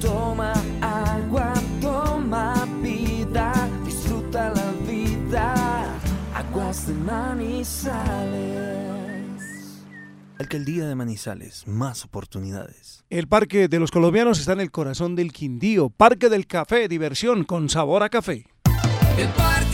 [0.00, 1.52] Toma agua,
[1.82, 3.52] toma vida,
[3.84, 5.54] disfruta la vida.
[6.34, 8.95] Aguas de Manizales.
[10.38, 13.04] Alcaldía de Manizales, más oportunidades.
[13.08, 15.88] El Parque de los Colombianos está en el corazón del Quindío.
[15.90, 18.46] Parque del Café, diversión con sabor a café.
[19.16, 19.65] El Parque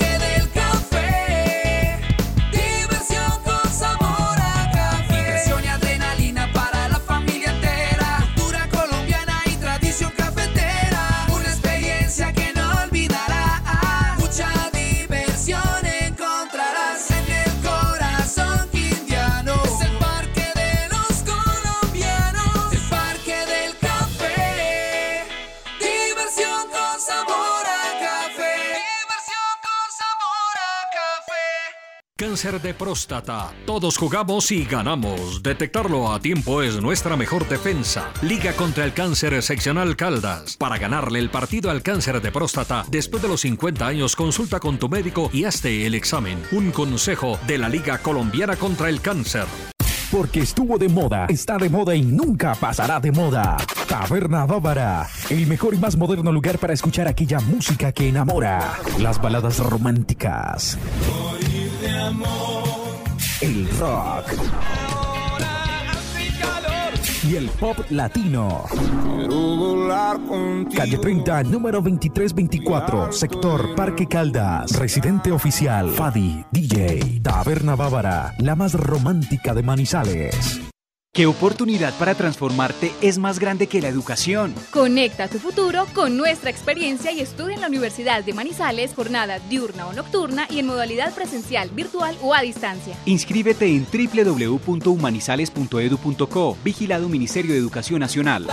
[32.33, 33.53] Cáncer de próstata.
[33.67, 35.43] Todos jugamos y ganamos.
[35.43, 38.11] Detectarlo a tiempo es nuestra mejor defensa.
[38.23, 40.57] Liga contra el cáncer seccional Caldas.
[40.57, 44.79] Para ganarle el partido al cáncer de próstata, después de los 50 años, consulta con
[44.79, 46.43] tu médico y hazte el examen.
[46.53, 49.45] Un consejo de la Liga Colombiana contra el Cáncer.
[50.11, 53.59] Porque estuvo de moda, está de moda y nunca pasará de moda.
[53.87, 58.79] Taberna Bávara, el mejor y más moderno lugar para escuchar aquella música que enamora.
[58.99, 60.79] Las baladas románticas.
[63.41, 64.33] El rock.
[67.29, 68.65] Y el pop latino.
[70.77, 74.79] Calle 30, número 2324, sector Parque Caldas.
[74.79, 77.21] Residente oficial, Fadi, DJ.
[77.23, 80.72] Taberna Bávara, la más romántica de Manizales.
[81.15, 84.55] ¿Qué oportunidad para transformarte es más grande que la educación?
[84.71, 89.89] Conecta tu futuro con nuestra experiencia y estudia en la Universidad de Manizales jornada diurna
[89.89, 92.97] o nocturna y en modalidad presencial, virtual o a distancia.
[93.05, 98.47] Inscríbete en www.humanizales.edu.co, vigilado Ministerio de Educación Nacional.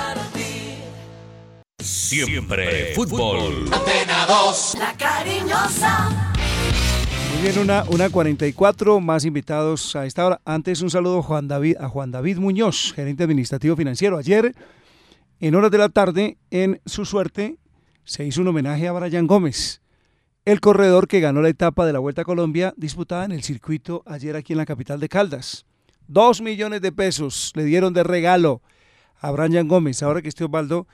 [1.79, 3.69] Siempre fútbol.
[3.71, 6.33] Antena 2, la cariñosa.
[7.41, 10.41] Bien, una, una 44, más invitados a esta hora.
[10.43, 11.47] Antes un saludo a Juan
[12.11, 14.17] David, Muñoz, gerente administrativo financiero.
[14.17, 14.53] Ayer,
[15.39, 17.57] en horas de la tarde, en su suerte,
[18.03, 19.81] se hizo un homenaje a Brian Gómez,
[20.43, 24.03] el corredor que ganó la etapa de la Vuelta a Colombia disputada en el circuito
[24.05, 25.65] ayer aquí en la capital de Caldas.
[26.09, 28.61] Dos millones de pesos le dieron de regalo
[29.21, 30.03] a Brian Gómez.
[30.03, 30.87] Ahora que estoy Osvaldo,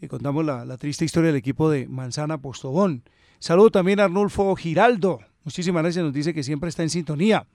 [0.00, 3.02] le contamos la, la triste historia del equipo de Manzana Postobón.
[3.38, 5.20] Saludo también a Arnulfo Giraldo.
[5.46, 7.46] Muchísimas gracias, nos dice que siempre está en sintonía.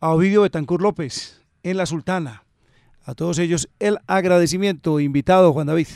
[0.00, 2.42] A Ovidio Betancur López, en La Sultana.
[3.04, 4.98] A todos ellos el agradecimiento.
[4.98, 5.86] Invitado, Juan David.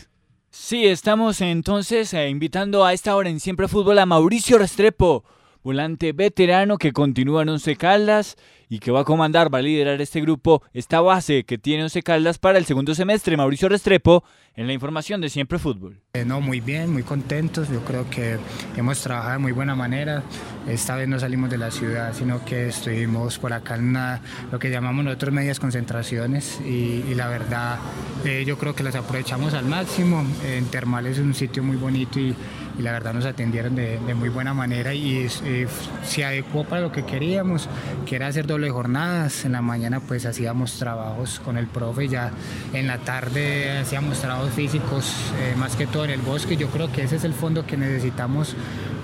[0.51, 5.25] Sí, estamos entonces eh, invitando a esta hora en Siempre Fútbol a Mauricio Restrepo,
[5.65, 8.37] volante veterano que continúa en Once Caldas
[8.69, 12.03] y que va a comandar, va a liderar este grupo, esta base que tiene Once
[12.03, 13.37] Caldas para el segundo semestre.
[13.37, 14.25] Mauricio Restrepo,
[14.57, 16.01] en la información de Siempre Fútbol.
[16.15, 17.69] Eh, no, muy bien, muy contentos.
[17.71, 18.39] Yo creo que
[18.77, 20.23] hemos trabajado de muy buena manera.
[20.67, 24.59] Esta vez no salimos de la ciudad, sino que estuvimos por acá en una- lo
[24.59, 27.79] que llamamos nosotros medias concentraciones y, la verdad
[28.25, 30.25] eh, yo creo que las aprovechamos al máximo.
[30.45, 32.35] En Termal es un sitio muy bonito y,
[32.79, 35.67] y la verdad nos atendieron de, muy buena manera y eh,
[36.05, 37.69] se adecuó para lo que queríamos,
[38.07, 39.45] que era hacer doble jornadas.
[39.45, 42.31] En la mañana pues hacíamos trabajos con el profe, ya
[42.73, 46.57] en la tarde hacíamos trabajos físicos, eh, más que todo en el bosque.
[46.57, 48.55] Yo creo que ese es el fondo que necesitamos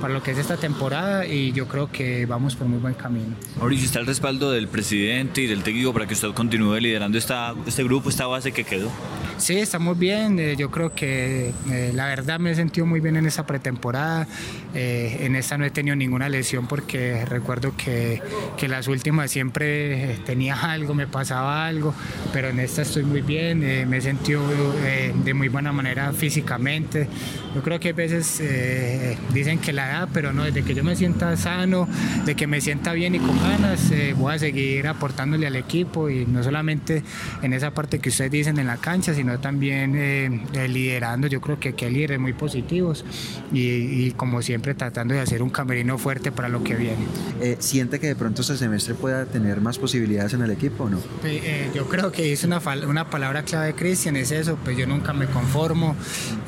[0.01, 3.35] para lo que es esta temporada y yo creo que vamos por muy buen camino.
[3.59, 7.85] Mauricio, ¿está el respaldo del presidente y del técnico para que usted continúe liderando este
[7.85, 8.91] grupo, esta base que quedó?
[9.37, 10.39] Sí, estamos bien.
[10.39, 14.26] eh, yo creo que eh, la verdad me he sentido muy bien en esta pretemporada.
[14.75, 18.20] Eh, en esta no he tenido ninguna lesión porque recuerdo que,
[18.57, 21.95] que las últimas siempre eh, tenía algo, me pasaba algo,
[22.33, 23.62] pero en esta estoy muy bien.
[23.62, 24.43] eh, me he sentido
[24.85, 27.09] eh, de muy buena manera físicamente.
[27.55, 30.83] Yo creo que a veces eh, dicen que la edad, pero no, desde que yo
[30.83, 31.89] me sienta sano,
[32.25, 36.11] de que me sienta bien y con ganas, eh, voy a seguir aportándole al equipo
[36.11, 37.05] y no solamente
[37.43, 41.29] en esa parte que ustedes dicen en la cancha, sino también liderando.
[41.29, 43.05] Yo creo que aquí hay líderes muy positivos
[43.53, 43.61] y,
[44.07, 47.04] y como siempre tratando de hacer un camerino fuerte para lo que viene.
[47.42, 50.90] Eh, ¿Siente que de pronto este semestre pueda tener más posibilidades en el equipo o
[50.90, 50.98] no?
[51.20, 54.86] Pues, eh, yo creo que es una, una palabra clave Cristian, es eso, pues yo
[54.86, 55.96] nunca me conformo,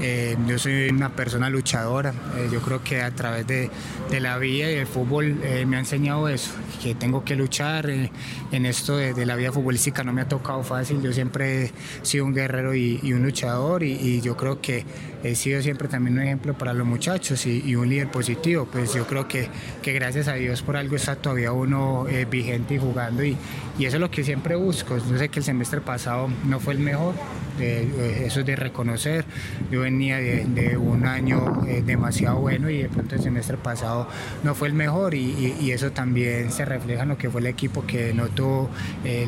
[0.00, 3.70] eh, yo soy una persona luchadora, eh, yo creo que a través de,
[4.10, 6.52] de la vida y del fútbol eh, me ha enseñado eso,
[6.82, 10.62] que tengo que luchar, en esto de, de la vida futbolística no me ha tocado
[10.62, 14.60] fácil, yo siempre he sido un guerrero y, y un luchador y, y yo creo
[14.60, 14.84] que
[15.24, 19.06] he sido siempre también un ejemplo para los muchachos y, un líder positivo, pues yo
[19.06, 19.48] creo que,
[19.82, 23.36] que gracias a Dios por algo está todavía uno eh, vigente y jugando y,
[23.78, 24.96] y eso es lo que siempre busco.
[24.98, 27.14] Yo sé que el semestre pasado no fue el mejor,
[27.60, 29.24] eh, eso es de reconocer.
[29.70, 34.08] Yo venía de, un año eh, demasiado bueno y de pronto el semestre pasado
[34.44, 37.46] no fue el mejor y, y- eso también se refleja en lo que fue el
[37.48, 38.70] equipo que no tuvo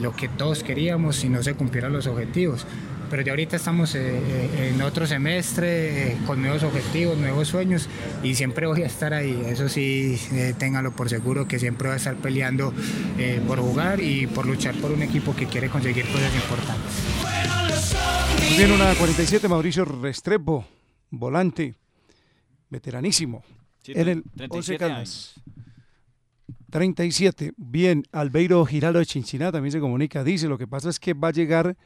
[0.00, 2.66] lo que todos queríamos y no se cumplieron los objetivos.
[3.10, 7.88] Pero ya ahorita estamos eh, eh, en otro semestre eh, con nuevos objetivos, nuevos sueños
[8.22, 9.44] y siempre voy a estar ahí.
[9.46, 12.72] Eso sí, eh, téngalo por seguro que siempre voy a estar peleando
[13.18, 16.92] eh, por jugar y por luchar por un equipo que quiere conseguir cosas importantes.
[18.48, 20.66] Muy bien, una 47, Mauricio Restrepo,
[21.10, 21.74] volante,
[22.70, 23.42] veteranísimo.
[23.82, 25.34] Sí, en el 37 Once Caldas.
[26.70, 27.52] 37.
[27.56, 30.22] Bien, Albeiro Giraldo de Chinchiná también se comunica.
[30.22, 31.76] Dice, lo que pasa es que va a llegar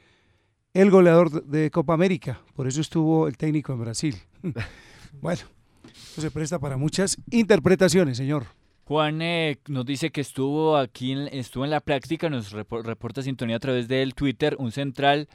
[0.74, 2.40] el goleador de Copa América.
[2.54, 4.16] Por eso estuvo el técnico en Brasil.
[5.20, 5.42] bueno,
[5.84, 8.46] eso se presta para muchas interpretaciones, señor.
[8.84, 13.22] Juan eh, nos dice que estuvo aquí, en, estuvo en la práctica, nos repo- reporta
[13.22, 15.28] sintonía a través del Twitter, un central,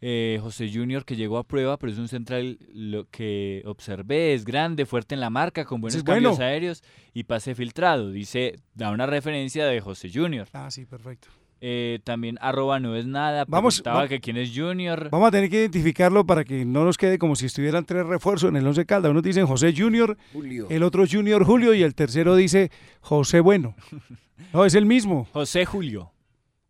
[0.00, 4.44] eh, José Junior, que llegó a prueba, pero es un central lo que observé, es
[4.44, 6.44] grande, fuerte en la marca, con buenos cambios bueno.
[6.50, 6.82] aéreos
[7.12, 8.10] y pase filtrado.
[8.10, 10.48] Dice, da una referencia de José Junior.
[10.52, 11.28] Ah, sí, perfecto.
[11.60, 15.08] Eh, también arroba no es nada, Vamos, va- que quién es Junior.
[15.10, 18.50] Vamos a tener que identificarlo para que no nos quede como si estuvieran tres refuerzos
[18.50, 19.10] en el Once Caldas.
[19.10, 20.66] Unos dicen José Junior, Julio.
[20.68, 23.74] el otro Junior Julio y el tercero dice José Bueno.
[24.52, 25.26] No, es el mismo.
[25.32, 26.12] José Julio.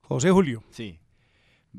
[0.02, 0.62] José Julio.
[0.70, 1.00] Sí.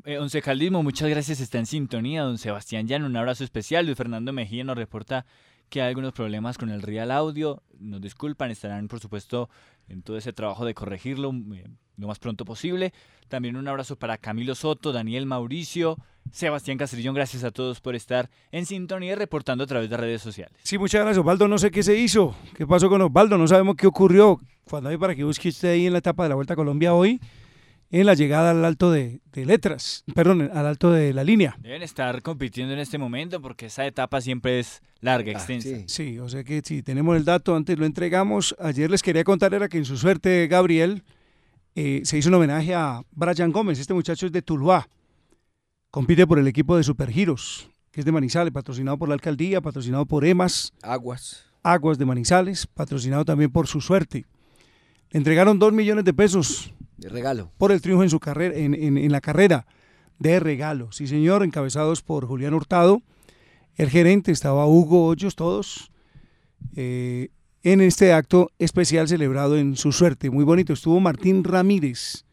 [0.04, 2.22] Eh, Once Caldismo, muchas gracias, está en sintonía.
[2.22, 3.86] Don Sebastián Llano, un abrazo especial.
[3.86, 5.24] Luis Fernando Mejía nos reporta
[5.68, 7.62] que hay algunos problemas con el Real Audio.
[7.78, 9.48] Nos disculpan, estarán, por supuesto,
[9.88, 11.64] en todo ese trabajo de corregirlo eh,
[11.96, 12.92] lo más pronto posible.
[13.28, 15.98] También un abrazo para Camilo Soto, Daniel Mauricio,
[16.32, 17.14] Sebastián Castrillón.
[17.14, 20.58] Gracias a todos por estar en sintonía y reportando a través de redes sociales.
[20.62, 21.48] Sí, muchas gracias, Osvaldo.
[21.48, 22.34] No sé qué se hizo.
[22.56, 23.36] ¿Qué pasó con Osvaldo?
[23.36, 24.40] No sabemos qué ocurrió.
[24.64, 26.94] Cuando hay para que busque usted ahí en la etapa de la Vuelta a Colombia
[26.94, 27.20] hoy,
[27.90, 31.56] en la llegada al alto de, de letras, perdón, al alto de la línea.
[31.60, 35.70] Deben estar compitiendo en este momento porque esa etapa siempre es larga, extensa.
[35.86, 38.54] Sí, o sea que si tenemos el dato, antes lo entregamos.
[38.58, 41.02] Ayer les quería contar era que en su suerte, Gabriel,
[41.74, 43.78] eh, se hizo un homenaje a Brian Gómez.
[43.78, 44.88] Este muchacho es de Tuluá.
[45.90, 50.04] Compite por el equipo de Supergiros, que es de Manizales, patrocinado por la alcaldía, patrocinado
[50.04, 50.72] por EMAS.
[50.82, 51.46] Aguas.
[51.62, 54.26] Aguas de Manizales, patrocinado también por su suerte.
[55.10, 57.50] Le entregaron dos millones de pesos De regalo.
[57.58, 59.66] por el triunfo en su carrera, en, en- en la carrera
[60.18, 60.90] de regalo.
[60.92, 63.02] Sí, señor, encabezados por Julián Hurtado.
[63.76, 65.90] El gerente estaba Hugo Hoyos, todos.
[66.76, 67.28] eh,
[67.62, 70.30] en este acto especial celebrado en su suerte.
[70.30, 70.72] Muy bonito.
[70.72, 72.24] Estuvo Martín Ramírez,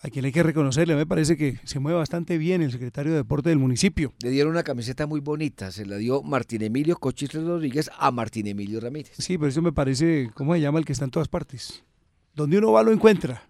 [0.00, 0.96] a quien hay que reconocerle.
[0.96, 4.12] Me parece que se mueve bastante bien el secretario de Deporte del municipio.
[4.22, 5.70] Le dieron una camiseta muy bonita.
[5.70, 9.12] Se la dio Martín Emilio Cochis Rodríguez a Martín Emilio Ramírez.
[9.18, 11.84] Sí, pero eso me parece, ¿cómo se llama el que está en todas partes?
[12.34, 13.42] Donde uno va lo encuentra.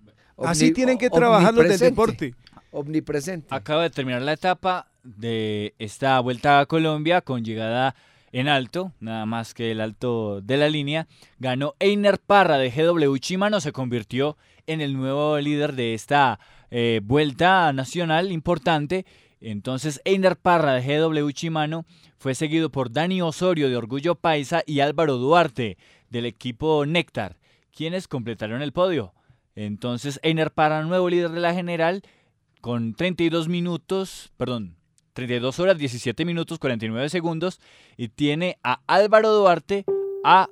[0.44, 2.34] Así tienen que trabajar los del deporte.
[2.72, 3.48] Omnipresente.
[3.50, 7.94] Acaba de terminar la etapa de esta vuelta a Colombia con llegada
[8.32, 11.08] en alto, nada más que el alto de la línea.
[11.38, 14.36] Ganó Einer Parra de GW Chimano, se convirtió
[14.66, 16.38] en el nuevo líder de esta
[16.70, 19.04] eh, vuelta nacional importante.
[19.40, 21.86] Entonces, Einer Parra de GW Chimano
[22.18, 25.78] fue seguido por Dani Osorio de Orgullo Paisa y Álvaro Duarte
[26.10, 27.38] del equipo Néctar,
[27.74, 29.14] quienes completaron el podio.
[29.66, 32.02] Entonces, Einer Parra, nuevo líder de la general,
[32.62, 34.76] con 32 minutos, perdón,
[35.12, 37.60] 32 horas, 17 minutos, 49 segundos,
[37.98, 39.84] y tiene a Álvaro Duarte
[40.24, 40.48] a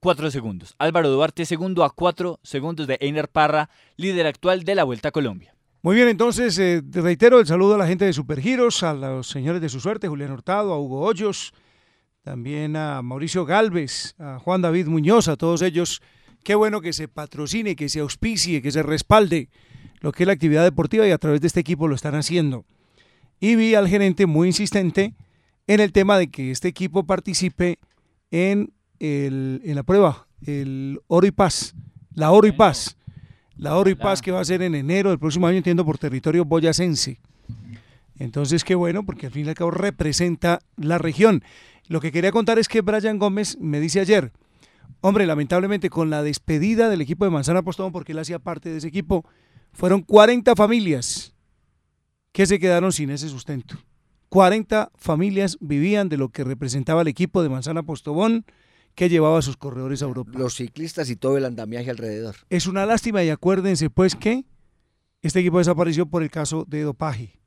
[0.00, 0.74] 4 segundos.
[0.78, 5.12] Álvaro Duarte segundo a 4 segundos de Einer Parra, líder actual de la Vuelta a
[5.12, 5.54] Colombia.
[5.80, 9.26] Muy bien, entonces eh, te reitero el saludo a la gente de Supergiros, a los
[9.28, 11.54] señores de su suerte, Julián Hurtado, a Hugo Hoyos,
[12.20, 16.02] también a Mauricio Galvez, a Juan David Muñoz, a todos ellos.
[16.42, 19.48] Qué bueno que se patrocine, que se auspicie, que se respalde
[20.00, 22.64] lo que es la actividad deportiva y a través de este equipo lo están haciendo.
[23.40, 25.14] Y vi al gerente muy insistente
[25.66, 27.78] en el tema de que este equipo participe
[28.30, 31.74] en, el, en la prueba, el Oro y Paz,
[32.14, 32.96] la Oro y Paz.
[33.56, 35.98] La Oro y Paz que va a ser en enero del próximo año, entiendo, por
[35.98, 37.18] territorio boyacense.
[38.16, 41.42] Entonces, qué bueno, porque al fin y al cabo representa la región.
[41.88, 44.32] Lo que quería contar es que Brian Gómez me dice ayer,
[45.00, 48.78] hombre, lamentablemente con la despedida del equipo de Manzana Postón, porque él hacía parte de
[48.78, 49.24] ese equipo,
[49.72, 51.34] fueron 40 familias
[52.32, 53.76] que se quedaron sin ese sustento.
[54.28, 58.44] 40 familias vivían de lo que representaba el equipo de Manzana Postobón
[58.94, 60.32] que llevaba a sus corredores a Europa.
[60.34, 62.34] Los ciclistas y todo el andamiaje alrededor.
[62.50, 64.44] Es una lástima y acuérdense pues que
[65.22, 67.38] este equipo desapareció por el caso de dopaje.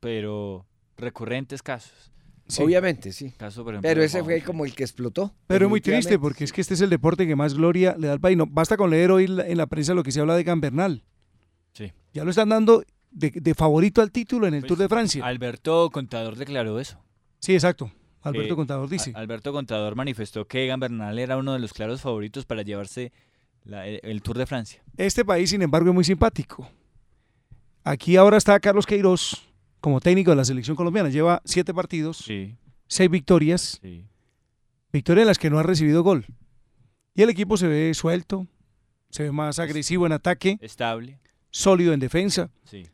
[0.00, 0.66] Pero
[0.96, 2.12] recurrentes casos.
[2.48, 2.62] Sí.
[2.62, 3.32] Obviamente, sí.
[3.36, 5.34] Caso, por ejemplo, Pero ese fue como el que explotó.
[5.46, 8.06] Pero es muy triste porque es que este es el deporte que más gloria le
[8.06, 8.38] da al país.
[8.38, 11.04] No, basta con leer hoy la- en la prensa lo que se habla de Gambernal.
[11.74, 11.92] Sí.
[12.14, 15.26] Ya lo están dando de, de favorito al título en el Pues, Tour de Francia.
[15.26, 16.98] Alberto Contador declaró eso.
[17.38, 17.90] Sí, exacto.
[18.22, 19.12] Alberto que- Contador dice.
[19.14, 23.12] A- Alberto Contador manifestó que Egan Bernal era uno de los claros favoritos para llevarse
[23.64, 24.82] la- el, el Tour de Francia.
[24.96, 26.66] Este país, sin embargo, es muy simpático.
[27.84, 29.44] Aquí ahora está Carlos Queiroz
[29.80, 31.08] como técnico de la selección colombiana.
[31.08, 32.24] Lleva siete partidos,
[32.86, 33.80] seis victorias,
[34.92, 36.26] victorias en las que no ha recibido gol.
[37.14, 38.46] Y el equipo se ve suelto,
[39.10, 41.18] se ve más agresivo en ataque, Estable.
[41.50, 42.50] sólido en defensa.
[42.64, 42.86] Sí.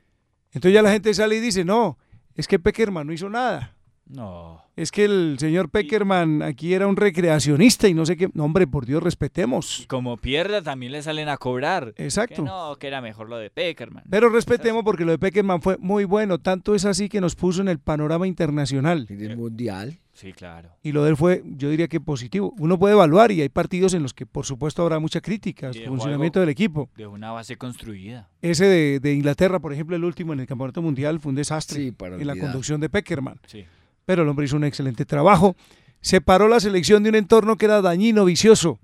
[0.52, 1.98] Entonces ya la gente sale y dice, no,
[2.34, 3.73] es que Peckerman no hizo nada.
[4.06, 4.62] No.
[4.76, 8.28] Es que el señor Peckerman aquí era un recreacionista y no sé qué.
[8.34, 9.84] No, hombre, por Dios, respetemos.
[9.88, 11.94] Como pierda, también le salen a cobrar.
[11.96, 12.36] Exacto.
[12.36, 14.04] Que no, que era mejor lo de Peckerman.
[14.10, 16.38] Pero respetemos porque lo de Peckerman fue muy bueno.
[16.38, 19.06] Tanto es así que nos puso en el panorama internacional.
[19.08, 20.00] En el mundial.
[20.12, 20.70] Sí, claro.
[20.82, 22.54] Y lo de él fue, yo diría que positivo.
[22.58, 25.74] Uno puede evaluar y hay partidos en los que por supuesto habrá mucha crítica al
[25.74, 26.88] funcionamiento del equipo.
[26.96, 28.28] De una base construida.
[28.40, 31.80] Ese de, de Inglaterra, por ejemplo, el último en el Campeonato Mundial fue un desastre
[31.80, 33.40] Sí, para en la conducción de Peckerman.
[33.46, 33.64] Sí.
[34.04, 35.56] Pero el hombre hizo un excelente trabajo.
[36.00, 38.78] Separó la selección de un entorno que era dañino, vicioso,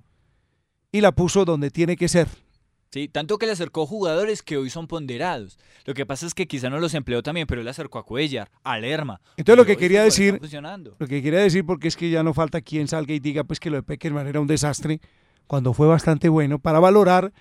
[0.91, 2.29] y la puso donde tiene que ser.
[2.93, 5.59] Sí, tanto que le acercó jugadores que hoy son ponderados.
[5.85, 8.05] Lo que pasa es que quizá no los empleó también, pero él le acercó a
[8.05, 9.21] Cuellar, a Lerma.
[9.37, 10.41] Entonces lo que quería decir,
[10.99, 13.61] lo que quería decir, porque es que ya no falta quien salga y diga pues
[13.61, 15.01] que lo de Peckerman era un desastre,
[15.47, 17.33] cuando fue bastante bueno, para valorar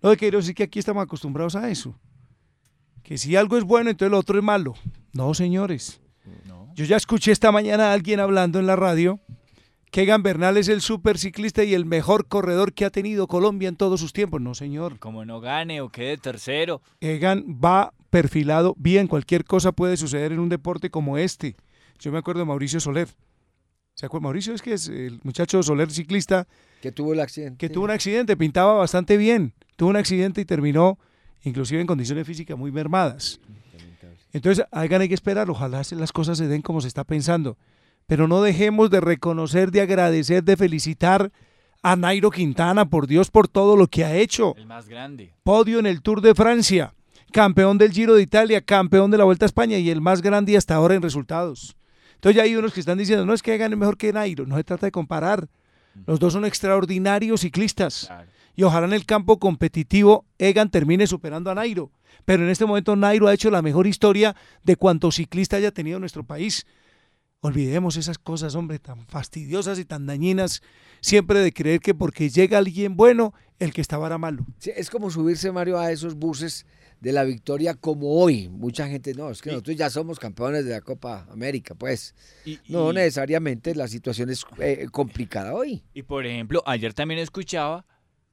[0.00, 1.98] lo de Queiroz, es que aquí estamos acostumbrados a eso.
[3.02, 4.74] Que si algo es bueno, entonces lo otro es malo.
[5.12, 6.00] No, señores.
[6.76, 9.18] Yo ya escuché esta mañana a alguien hablando en la radio
[9.90, 13.76] que Egan Bernal es el superciclista y el mejor corredor que ha tenido Colombia en
[13.76, 14.42] todos sus tiempos.
[14.42, 14.98] No, señor.
[14.98, 16.82] Como no gane o quede tercero.
[17.00, 21.56] Egan va perfilado bien, cualquier cosa puede suceder en un deporte como este.
[21.98, 23.08] Yo me acuerdo de Mauricio Soler.
[23.94, 24.24] ¿Se acuerda?
[24.24, 26.46] Mauricio es que es el muchacho Soler ciclista
[26.82, 27.56] Que tuvo el accidente.
[27.56, 29.54] que tuvo un accidente, pintaba bastante bien.
[29.76, 30.98] Tuvo un accidente y terminó
[31.42, 33.40] inclusive en condiciones físicas muy mermadas.
[34.36, 37.56] Entonces, a Egan hay que esperar, ojalá las cosas se den como se está pensando.
[38.06, 41.32] Pero no dejemos de reconocer, de agradecer, de felicitar
[41.82, 45.32] a Nairo Quintana, por Dios, por todo lo que ha hecho El más grande.
[45.42, 46.92] podio en el Tour de Francia,
[47.32, 50.54] campeón del Giro de Italia, campeón de la Vuelta a España y el más grande
[50.54, 51.74] hasta ahora en resultados.
[52.16, 54.58] Entonces ya hay unos que están diciendo, no es que gane mejor que Nairo, no
[54.58, 55.48] se trata de comparar.
[56.06, 58.10] Los dos son extraordinarios ciclistas.
[58.56, 61.92] Y ojalá en el campo competitivo Egan termine superando a Nairo.
[62.24, 64.34] Pero en este momento Nairo ha hecho la mejor historia
[64.64, 66.66] de cuanto ciclista haya tenido nuestro país.
[67.40, 70.62] Olvidemos esas cosas, hombre, tan fastidiosas y tan dañinas,
[71.00, 74.44] siempre de creer que porque llega alguien bueno, el que estaba era malo.
[74.58, 76.66] Sí, es como subirse, Mario, a esos buses
[77.00, 78.48] de la victoria como hoy.
[78.48, 82.14] Mucha gente, no, es que nosotros ya somos campeones de la Copa América, pues.
[82.68, 85.84] no y- necesariamente la situación es eh, complicada hoy.
[85.92, 87.84] Y por ejemplo, ayer también escuchaba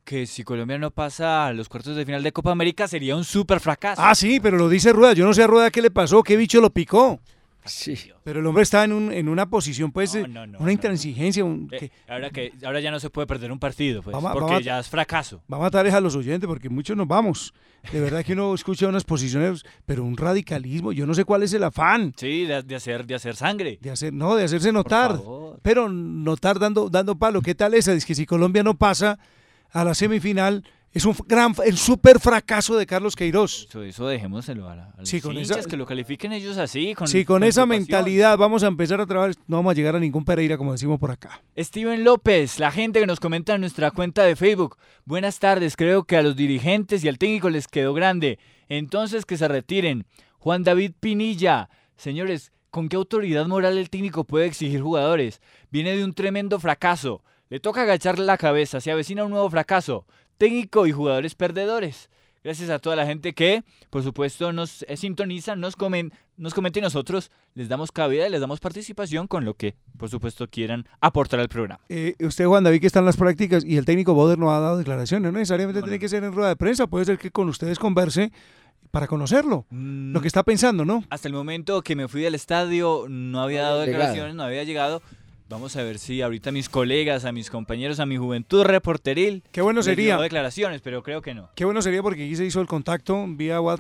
[0.04, 3.24] que si Colombia no pasa a los cuartos de final de Copa América sería un
[3.24, 4.02] súper fracaso.
[4.04, 5.14] Ah, sí, pero lo dice Rueda.
[5.14, 7.20] Yo no sé a Rueda qué le pasó, qué bicho lo picó.
[7.66, 7.96] Sí.
[8.26, 10.74] Pero el hombre está en, un, en una posición, pues, No, eh, no, no, una
[10.74, 11.46] intransigencia.
[11.46, 14.32] un- Eh, que ahora que ahora ya no se puede perder un partido, pues, Vamos
[14.32, 15.42] a- porque ya es fracaso.
[15.52, 17.54] va a matar a los oyentes, porque muchos nos vamos.
[17.90, 20.92] De verdad que uno escucha unas posiciones, pero un radicalismo.
[20.92, 22.14] Yo no sé cuál es el afán.
[22.18, 23.78] Sí, de, de hacer de hacer sangre.
[23.82, 25.18] De hacer, no, de hacerse notar.
[25.62, 27.42] Pero notar dando, dando palo.
[27.42, 27.94] ¿Qué tal esa?
[27.94, 29.18] Es que si Colombia no pasa
[29.74, 33.66] a la semifinal, es un gran, el súper fracaso de Carlos Queiroz.
[33.68, 36.58] Eso, eso dejémoselo a, la- a los Sí, con hinchas, esa- que lo califiquen ellos
[36.60, 36.94] así.
[36.94, 39.96] Con, si con, con esa mentalidad vamos a empezar a trabajar, no vamos a llegar
[39.96, 41.42] a ningún Pereira, como decimos por acá.
[41.58, 44.78] Steven López, la gente que nos comenta en nuestra cuenta de Facebook.
[45.06, 48.38] Buenas tardes, creo que a los dirigentes y al técnico les quedó grande.
[48.70, 50.06] Entonces que se retiren.
[50.38, 55.42] Juan David Pinilla, señores, ¿con qué autoridad moral el técnico puede exigir jugadores?
[55.72, 57.24] Viene de un tremendo fracaso.
[57.54, 60.08] Le toca agacharle la cabeza, se avecina un nuevo fracaso.
[60.40, 62.10] Técnico y jugadores perdedores.
[62.44, 66.80] Gracias a toda la gente que, por supuesto, nos eh, sintoniza, nos, comen, nos comenta
[66.80, 70.88] y nosotros les damos cabida y les damos participación con lo que, por supuesto, quieran
[71.00, 71.80] aportar al programa.
[71.90, 74.60] Eh, usted, Juan David, que está en las prácticas y el técnico Boder no ha
[74.60, 75.32] dado declaraciones.
[75.32, 78.32] No necesariamente tiene que ser en rueda de prensa, puede ser que con ustedes converse
[78.90, 81.04] para conocerlo, lo que está pensando, ¿no?
[81.12, 83.92] Hasta el momento que me fui del estadio no había dado llegado.
[83.92, 85.04] declaraciones, no había llegado.
[85.54, 89.44] Vamos a ver si ahorita mis colegas, a mis compañeros, a mi juventud reporteril.
[89.52, 90.18] Qué bueno sería.
[90.18, 91.52] declaraciones, pero creo que no.
[91.54, 93.72] Qué bueno sería porque aquí se hizo el contacto vía WhatsApp